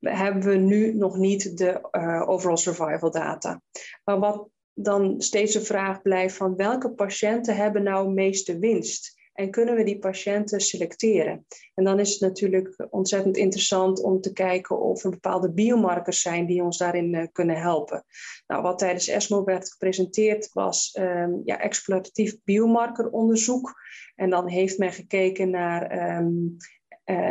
hebben 0.00 0.42
we 0.42 0.56
nu 0.56 0.94
nog 0.94 1.16
niet 1.16 1.58
de 1.58 1.88
uh, 1.92 2.28
overall 2.28 2.56
survival 2.56 3.10
data. 3.10 3.62
Maar 4.04 4.18
wat 4.18 4.48
dan 4.82 5.20
steeds 5.20 5.52
de 5.52 5.60
vraag 5.60 6.02
blijft 6.02 6.36
van 6.36 6.56
welke 6.56 6.90
patiënten 6.90 7.56
hebben 7.56 7.82
nou 7.82 8.12
meeste 8.12 8.58
winst? 8.58 9.18
En 9.32 9.50
kunnen 9.50 9.74
we 9.74 9.84
die 9.84 9.98
patiënten 9.98 10.60
selecteren? 10.60 11.46
En 11.74 11.84
dan 11.84 11.98
is 11.98 12.10
het 12.10 12.20
natuurlijk 12.20 12.86
ontzettend 12.90 13.36
interessant 13.36 14.02
om 14.02 14.20
te 14.20 14.32
kijken 14.32 14.80
of 14.80 15.04
er 15.04 15.10
bepaalde 15.10 15.52
biomarkers 15.52 16.20
zijn 16.20 16.46
die 16.46 16.62
ons 16.62 16.78
daarin 16.78 17.14
uh, 17.14 17.26
kunnen 17.32 17.56
helpen. 17.56 18.04
Nou, 18.46 18.62
wat 18.62 18.78
tijdens 18.78 19.08
ESMO 19.08 19.44
werd 19.44 19.70
gepresenteerd 19.70 20.50
was 20.52 20.96
um, 21.00 21.42
ja, 21.44 21.60
exploratief 21.60 22.36
biomarkeronderzoek. 22.44 23.74
En 24.14 24.30
dan 24.30 24.48
heeft 24.48 24.78
men 24.78 24.92
gekeken 24.92 25.50
naar 25.50 26.16
um, 26.18 26.56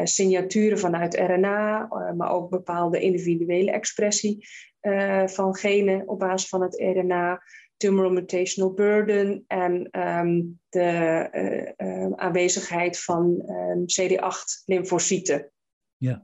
signaturen 0.04 0.80
vanuit 0.80 1.16
RNA, 1.16 1.88
uh, 1.92 2.12
maar 2.12 2.32
ook 2.32 2.50
bepaalde 2.50 3.00
individuele 3.00 3.72
expressie 3.72 4.48
uh, 4.82 5.28
van 5.28 5.56
genen 5.56 6.08
op 6.08 6.20
basis 6.20 6.50
van 6.50 6.62
het 6.62 6.76
RNA, 6.80 7.42
tumoral 7.78 8.12
mutational 8.12 8.74
burden 8.74 9.44
en 9.48 10.00
um, 10.00 10.60
de 10.70 11.30
uh, 11.78 12.12
aanwezigheid 12.16 13.00
van 13.00 13.44
um, 13.46 13.86
CD8-lymfocyten. 13.86 15.52
Ja. 15.98 16.24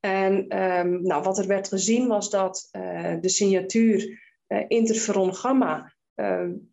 En 0.00 0.62
um, 0.62 1.02
nou, 1.02 1.22
wat 1.22 1.38
er 1.38 1.46
werd 1.46 1.68
gezien 1.68 2.08
was 2.08 2.30
dat 2.30 2.68
uh, 2.72 3.14
de 3.20 3.28
signatuur 3.28 4.18
interferon 4.68 5.34
gamma 5.34 5.94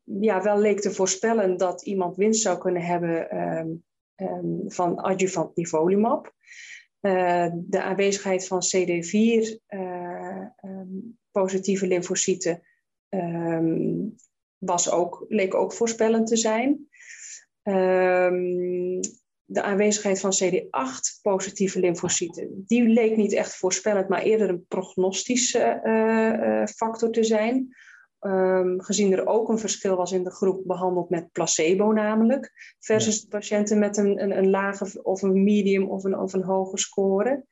ja, 0.04 0.42
wel 0.44 0.60
leek 0.60 0.80
te 0.80 0.92
voorspellen 0.92 1.58
dat 1.58 1.82
iemand 1.82 2.16
winst 2.16 2.42
zou 2.42 2.58
kunnen 2.58 2.82
hebben 2.82 3.84
van 4.68 4.96
adjuvant 4.96 5.56
nivolumab. 5.56 6.34
De 7.52 7.82
aanwezigheid 7.82 8.48
van 8.48 8.62
CD4 8.76 9.58
um, 9.68 9.97
positieve 11.40 11.88
lymfocyten 11.88 12.62
um, 13.10 14.16
was 14.58 14.92
ook, 14.92 15.26
leek 15.28 15.54
ook 15.54 15.74
voorspellend 15.74 16.28
te 16.28 16.38
zijn. 16.38 16.88
Um, 17.64 19.00
de 19.50 19.62
aanwezigheid 19.62 20.20
van 20.20 20.34
CD8 20.44 21.22
positieve 21.22 21.80
lymfocyten, 21.80 22.64
die 22.66 22.88
leek 22.88 23.16
niet 23.16 23.34
echt 23.34 23.56
voorspellend, 23.56 24.10
maar 24.10 24.22
eerder 24.22 24.50
een 24.50 24.66
prognostische 24.68 25.82
uh, 25.84 26.66
factor 26.66 27.12
te 27.12 27.24
zijn. 27.24 27.76
Um, 28.20 28.82
gezien 28.82 29.12
er 29.12 29.26
ook 29.26 29.50
een 29.50 29.60
verschil 29.60 29.96
was 29.96 30.12
in 30.12 30.24
de 30.24 30.32
groep 30.32 30.62
behandeld 30.66 31.10
met 31.10 31.32
placebo 31.32 31.92
namelijk, 31.92 32.52
versus 32.80 33.22
ja. 33.22 33.28
patiënten 33.30 33.80
met 33.80 33.98
een, 33.98 34.22
een, 34.22 34.38
een 34.38 34.50
lage 34.50 35.04
of 35.04 35.22
een 35.22 35.44
medium 35.44 35.90
of 35.90 36.04
een, 36.04 36.20
of 36.20 36.34
een 36.34 36.44
hoge 36.44 36.78
score. 36.78 37.46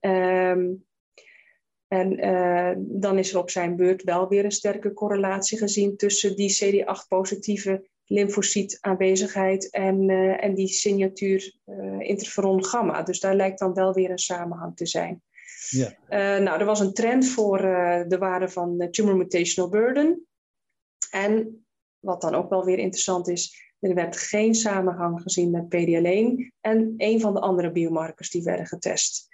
Ehm, 0.00 0.66
en 1.90 2.24
uh, 2.24 2.72
dan 2.76 3.18
is 3.18 3.32
er 3.32 3.38
op 3.38 3.50
zijn 3.50 3.76
beurt 3.76 4.02
wel 4.02 4.28
weer 4.28 4.44
een 4.44 4.52
sterke 4.52 4.92
correlatie 4.92 5.58
gezien 5.58 5.96
tussen 5.96 6.36
die 6.36 6.84
CD8-positieve 6.84 7.88
lymfocytaanwezigheid 8.04 9.70
en, 9.70 10.08
uh, 10.08 10.44
en 10.44 10.54
die 10.54 10.68
signatuur 10.68 11.54
uh, 11.66 12.00
interferon 12.00 12.64
gamma. 12.64 13.02
Dus 13.02 13.20
daar 13.20 13.34
lijkt 13.34 13.58
dan 13.58 13.74
wel 13.74 13.92
weer 13.92 14.10
een 14.10 14.18
samenhang 14.18 14.76
te 14.76 14.86
zijn. 14.86 15.22
Ja. 15.68 15.94
nou, 16.38 16.58
er 16.58 16.64
was 16.64 16.80
een 16.80 16.92
trend 16.92 17.28
voor 17.28 17.58
de 18.08 18.16
waarde 18.18 18.48
van 18.48 18.88
tumor 18.90 19.16
mutational 19.16 19.70
burden. 19.70 20.26
En 21.10 21.64
wat 21.98 22.20
dan 22.20 22.34
ook 22.34 22.50
wel 22.50 22.64
weer 22.64 22.78
interessant 22.78 23.28
is, 23.28 23.72
er 23.80 23.94
werd 23.94 24.16
geen 24.16 24.54
samenhang 24.54 25.22
gezien 25.22 25.50
met 25.50 25.68
PD-alleen 25.68 26.52
en 26.60 26.94
een 26.96 27.20
van 27.20 27.34
de 27.34 27.40
andere 27.40 27.72
biomarkers 27.72 28.30
die 28.30 28.42
werden 28.42 28.66
getest. 28.66 29.28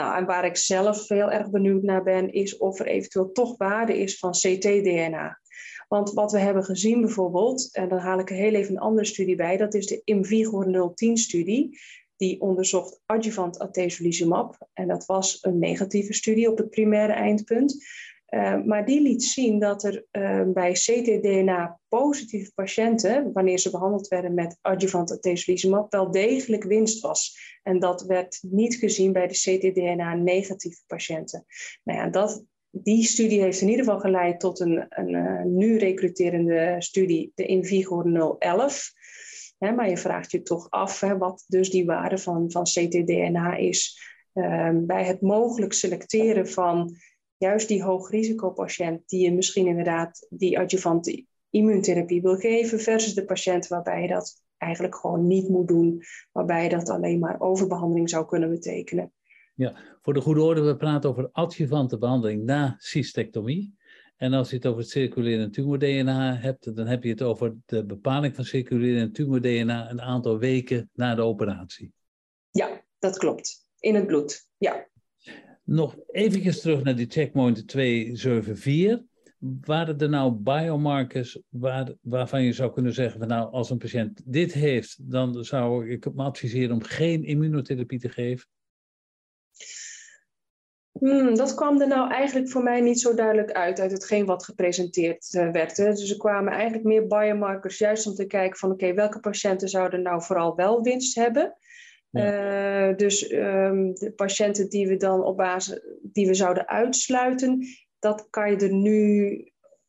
Nou, 0.00 0.16
en 0.16 0.26
waar 0.26 0.44
ik 0.44 0.56
zelf 0.56 1.08
heel 1.08 1.30
erg 1.30 1.50
benieuwd 1.50 1.82
naar 1.82 2.02
ben, 2.02 2.32
is 2.32 2.56
of 2.56 2.78
er 2.78 2.86
eventueel 2.86 3.32
toch 3.32 3.56
waarde 3.56 3.98
is 3.98 4.18
van 4.18 4.30
CT-DNA. 4.30 5.40
Want 5.88 6.12
wat 6.12 6.32
we 6.32 6.38
hebben 6.38 6.64
gezien 6.64 7.00
bijvoorbeeld, 7.00 7.74
en 7.74 7.88
dan 7.88 7.98
haal 7.98 8.18
ik 8.18 8.28
heel 8.28 8.54
even 8.54 8.74
een 8.74 8.80
andere 8.80 9.06
studie 9.06 9.36
bij, 9.36 9.56
dat 9.56 9.74
is 9.74 9.86
de 9.86 10.00
IMvigor 10.04 10.66
010-studie. 10.66 11.78
Die 12.16 12.40
onderzocht 12.40 13.00
adjuvant 13.06 13.58
atezolizumab. 13.58 14.68
En 14.72 14.88
dat 14.88 15.06
was 15.06 15.38
een 15.40 15.58
negatieve 15.58 16.12
studie 16.12 16.50
op 16.50 16.58
het 16.58 16.70
primaire 16.70 17.12
eindpunt. 17.12 17.84
Uh, 18.30 18.62
maar 18.64 18.86
die 18.86 19.00
liet 19.00 19.24
zien 19.24 19.58
dat 19.58 19.84
er 19.84 20.04
uh, 20.12 20.42
bij 20.52 20.72
ctDNA-positieve 20.72 22.52
patiënten, 22.54 23.32
wanneer 23.32 23.58
ze 23.58 23.70
behandeld 23.70 24.08
werden 24.08 24.34
met 24.34 24.58
adjuvant 24.60 25.18
wel 25.88 26.10
degelijk 26.10 26.64
winst 26.64 27.00
was. 27.00 27.38
En 27.62 27.78
dat 27.78 28.02
werd 28.02 28.38
niet 28.40 28.74
gezien 28.74 29.12
bij 29.12 29.26
de 29.26 29.34
ctDNA-negatieve 29.34 30.80
patiënten. 30.86 31.44
Nou 31.84 31.98
ja, 31.98 32.08
dat, 32.08 32.44
die 32.70 33.04
studie 33.04 33.40
heeft 33.40 33.60
in 33.60 33.68
ieder 33.68 33.84
geval 33.84 34.00
geleid 34.00 34.40
tot 34.40 34.60
een, 34.60 34.86
een 34.88 35.14
uh, 35.14 35.42
nu 35.42 35.78
recruterende 35.78 36.76
studie, 36.78 37.32
de 37.34 37.46
Invigor 37.46 38.36
011. 38.38 38.92
Hè, 39.58 39.72
maar 39.72 39.88
je 39.88 39.96
vraagt 39.96 40.30
je 40.30 40.42
toch 40.42 40.70
af 40.70 41.00
hè, 41.00 41.18
wat 41.18 41.44
dus 41.46 41.70
die 41.70 41.84
waarde 41.84 42.18
van, 42.18 42.50
van 42.50 42.62
ctDNA 42.62 43.56
is 43.56 44.08
bij 44.72 45.04
het 45.04 45.20
mogelijk 45.20 45.72
selecteren 45.72 46.48
van 46.48 46.96
juist 47.40 47.68
die 47.68 47.82
hoogrisicopatiënt 47.82 49.08
die 49.08 49.22
je 49.22 49.32
misschien 49.32 49.66
inderdaad 49.66 50.26
die 50.30 50.58
adjuvante 50.58 51.26
immuuntherapie 51.50 52.22
wil 52.22 52.36
geven, 52.36 52.80
versus 52.80 53.14
de 53.14 53.24
patiënt 53.24 53.68
waarbij 53.68 54.02
je 54.02 54.08
dat 54.08 54.42
eigenlijk 54.56 54.96
gewoon 54.96 55.26
niet 55.26 55.48
moet 55.48 55.68
doen, 55.68 56.02
waarbij 56.32 56.68
dat 56.68 56.88
alleen 56.88 57.18
maar 57.18 57.40
overbehandeling 57.40 58.10
zou 58.10 58.26
kunnen 58.26 58.50
betekenen. 58.50 59.12
Ja, 59.54 59.76
voor 60.02 60.14
de 60.14 60.20
goede 60.20 60.42
orde, 60.42 60.60
we 60.60 60.76
praten 60.76 61.10
over 61.10 61.28
adjuvante 61.32 61.98
behandeling 61.98 62.44
na 62.44 62.74
cystectomie. 62.78 63.74
En 64.16 64.32
als 64.32 64.50
je 64.50 64.56
het 64.56 64.66
over 64.66 64.80
het 64.80 64.90
circulerend 64.90 65.52
tumor-DNA 65.52 66.36
hebt, 66.36 66.76
dan 66.76 66.86
heb 66.86 67.02
je 67.02 67.10
het 67.10 67.22
over 67.22 67.56
de 67.66 67.84
bepaling 67.84 68.34
van 68.34 68.44
circulerend 68.44 69.14
tumor-DNA 69.14 69.90
een 69.90 70.00
aantal 70.00 70.38
weken 70.38 70.90
na 70.92 71.14
de 71.14 71.22
operatie. 71.22 71.92
Ja, 72.50 72.84
dat 72.98 73.18
klopt. 73.18 73.66
In 73.78 73.94
het 73.94 74.06
bloed, 74.06 74.48
ja. 74.58 74.88
Nog 75.70 75.96
even 76.06 76.60
terug 76.60 76.82
naar 76.82 76.96
die 76.96 77.10
checkpoint 77.10 77.68
274. 77.68 79.00
Waren 79.60 79.98
er 79.98 80.08
nou 80.08 80.32
biomarkers 80.32 81.40
waar, 81.48 81.92
waarvan 82.00 82.42
je 82.42 82.52
zou 82.52 82.72
kunnen 82.72 82.92
zeggen, 82.92 83.18
van 83.18 83.28
nou, 83.28 83.52
als 83.52 83.70
een 83.70 83.78
patiënt 83.78 84.22
dit 84.24 84.52
heeft, 84.52 85.10
dan 85.10 85.44
zou 85.44 85.90
ik 85.90 86.14
me 86.14 86.22
adviseren 86.22 86.74
om 86.74 86.82
geen 86.82 87.24
immunotherapie 87.24 87.98
te 87.98 88.08
geven? 88.08 88.48
Hmm, 90.98 91.34
dat 91.34 91.54
kwam 91.54 91.80
er 91.80 91.88
nou 91.88 92.10
eigenlijk 92.10 92.50
voor 92.50 92.62
mij 92.62 92.80
niet 92.80 93.00
zo 93.00 93.14
duidelijk 93.14 93.52
uit, 93.52 93.80
uit 93.80 93.90
hetgeen 93.90 94.26
wat 94.26 94.44
gepresenteerd 94.44 95.34
uh, 95.34 95.50
werd. 95.50 95.76
Hè. 95.76 95.90
Dus 95.90 96.10
er 96.10 96.16
kwamen 96.16 96.52
eigenlijk 96.52 96.84
meer 96.84 97.06
biomarkers 97.06 97.78
juist 97.78 98.06
om 98.06 98.14
te 98.14 98.26
kijken 98.26 98.58
van 98.58 98.70
oké, 98.70 98.94
welke 98.94 99.20
patiënten 99.20 99.68
zouden 99.68 100.02
nou 100.02 100.22
vooral 100.22 100.56
wel 100.56 100.82
winst 100.82 101.14
hebben. 101.14 101.56
Uh, 102.10 102.96
dus 102.96 103.32
um, 103.32 103.94
de 103.94 104.12
patiënten 104.16 104.68
die 104.68 104.88
we 104.88 104.96
dan 104.96 105.24
op 105.24 105.36
basis 105.36 105.80
die 106.02 106.26
we 106.26 106.34
zouden 106.34 106.68
uitsluiten, 106.68 107.66
dat 107.98 108.26
kan 108.30 108.50
je 108.50 108.56
er 108.56 108.72
nu 108.72 109.44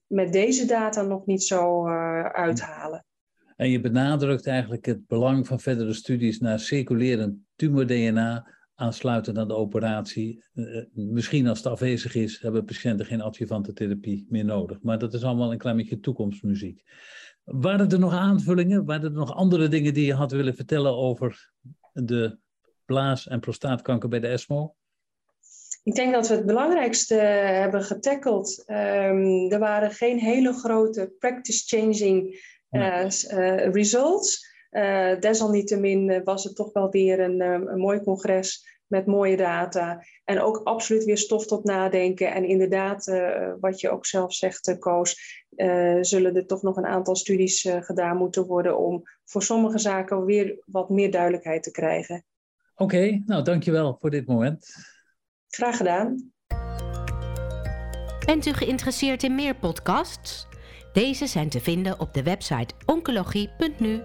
met 0.08 0.34
deze 0.34 0.66
data 0.66 1.02
nog 1.02 1.26
niet 1.26 1.44
zo 1.44 1.88
uh, 1.88 2.26
uithalen. 2.26 3.06
En 3.56 3.70
je 3.70 3.80
benadrukt 3.80 4.48
eigenlijk 4.48 4.86
het 4.86 5.08
belang 5.08 5.48
van 5.48 5.60
verdere 5.60 5.94
studies 5.94 6.40
naar 6.40 6.60
circulerend 6.60 7.38
tumor-DNA 7.56 8.48
aansluitend 8.76 9.38
aan 9.38 9.48
de 9.48 9.56
operatie. 9.56 10.44
Uh, 10.54 10.84
misschien 10.94 11.48
als 11.48 11.58
het 11.58 11.68
afwezig 11.68 12.16
is, 12.16 12.42
hebben 12.42 12.66
patiënten 12.66 13.06
geen 13.06 13.22
adjuvante 13.22 13.74
therapie 13.74 14.26
meer 14.30 14.46
nodig. 14.46 14.82
Maar 14.82 15.00
dat 15.00 15.14
is 15.14 15.24
allemaal 15.24 15.52
een 15.52 15.58
klein 15.58 15.78
beetje 15.78 16.00
toekomstmuziek. 16.00 16.84
Waren 17.44 17.90
er 17.90 18.00
nog 18.00 18.14
aanvullingen? 18.14 18.86
Waren 18.86 19.04
er 19.04 19.12
nog 19.12 19.34
andere 19.34 19.68
dingen 19.68 19.94
die 19.94 20.06
je 20.06 20.14
had 20.14 20.32
willen 20.32 20.56
vertellen 20.56 20.96
over 20.96 21.52
de 21.94 22.38
blaas- 22.86 23.28
en 23.28 23.40
prostaatkanker 23.40 24.10
bij 24.10 24.20
de 24.20 24.28
ESMO? 24.28 24.76
Ik 25.84 25.96
denk 25.96 26.14
dat 26.14 26.28
we 26.28 26.36
het 26.36 26.46
belangrijkste 26.46 27.16
hebben 27.16 27.84
getackeld. 27.84 28.64
Um, 28.68 29.52
er 29.52 29.60
waren 29.60 29.92
geen 29.92 30.20
hele 30.20 30.54
grote 30.54 31.14
practice-changing 31.20 32.40
uh, 32.72 33.06
uh, 33.32 33.72
results. 33.72 34.50
Uh, 34.72 35.20
desalniettemin 35.20 36.24
was 36.24 36.44
het 36.44 36.56
toch 36.56 36.74
wel 36.74 36.90
weer 36.90 37.20
een, 37.20 37.40
een 37.40 37.80
mooi 37.80 38.02
congres 38.02 38.80
met 38.92 39.06
mooie 39.06 39.38
data. 39.38 40.06
En 40.24 40.42
ook 40.42 40.62
absoluut 40.64 41.04
weer 41.04 41.18
stof 41.18 41.46
tot 41.46 41.64
nadenken. 41.64 42.34
En 42.34 42.46
inderdaad, 42.46 43.06
wat 43.60 43.80
je 43.80 43.90
ook 43.90 44.06
zelf 44.06 44.34
zegt, 44.34 44.76
Koos, 44.80 45.44
zullen 46.02 46.36
er 46.36 46.46
toch 46.46 46.62
nog 46.62 46.78
een 46.78 46.86
aantal 46.86 47.16
studies 47.16 47.68
gedaan 47.80 48.18
moeten 48.18 48.46
worden 48.46 48.78
om 48.78 49.02
voor 49.26 49.44
sommige 49.44 49.78
zaken 49.78 50.26
weer 50.26 50.64
wat 50.66 50.90
meer 50.90 51.12
duidelijkheid 51.12 51.64
te 51.64 51.72
krijgen. 51.72 52.26
Oké, 52.76 53.22
nou 53.26 53.44
dankjewel 53.44 53.98
voor 54.00 54.10
dit 54.10 54.28
moment. 54.28 54.68
Graag 55.48 55.78
gedaan. 55.78 56.32
Bent 58.26 58.46
u 58.46 58.54
geïnteresseerd 58.54 59.24
in 59.24 59.36
meer 59.36 59.56
podcasts? 59.56 60.48
Deze 60.94 61.28
zijn 61.28 61.50
te 61.50 61.60
vinden 61.60 62.00
op 62.00 62.14
de 62.14 62.24
website 62.24 62.74
oncologie.nu 62.86 64.02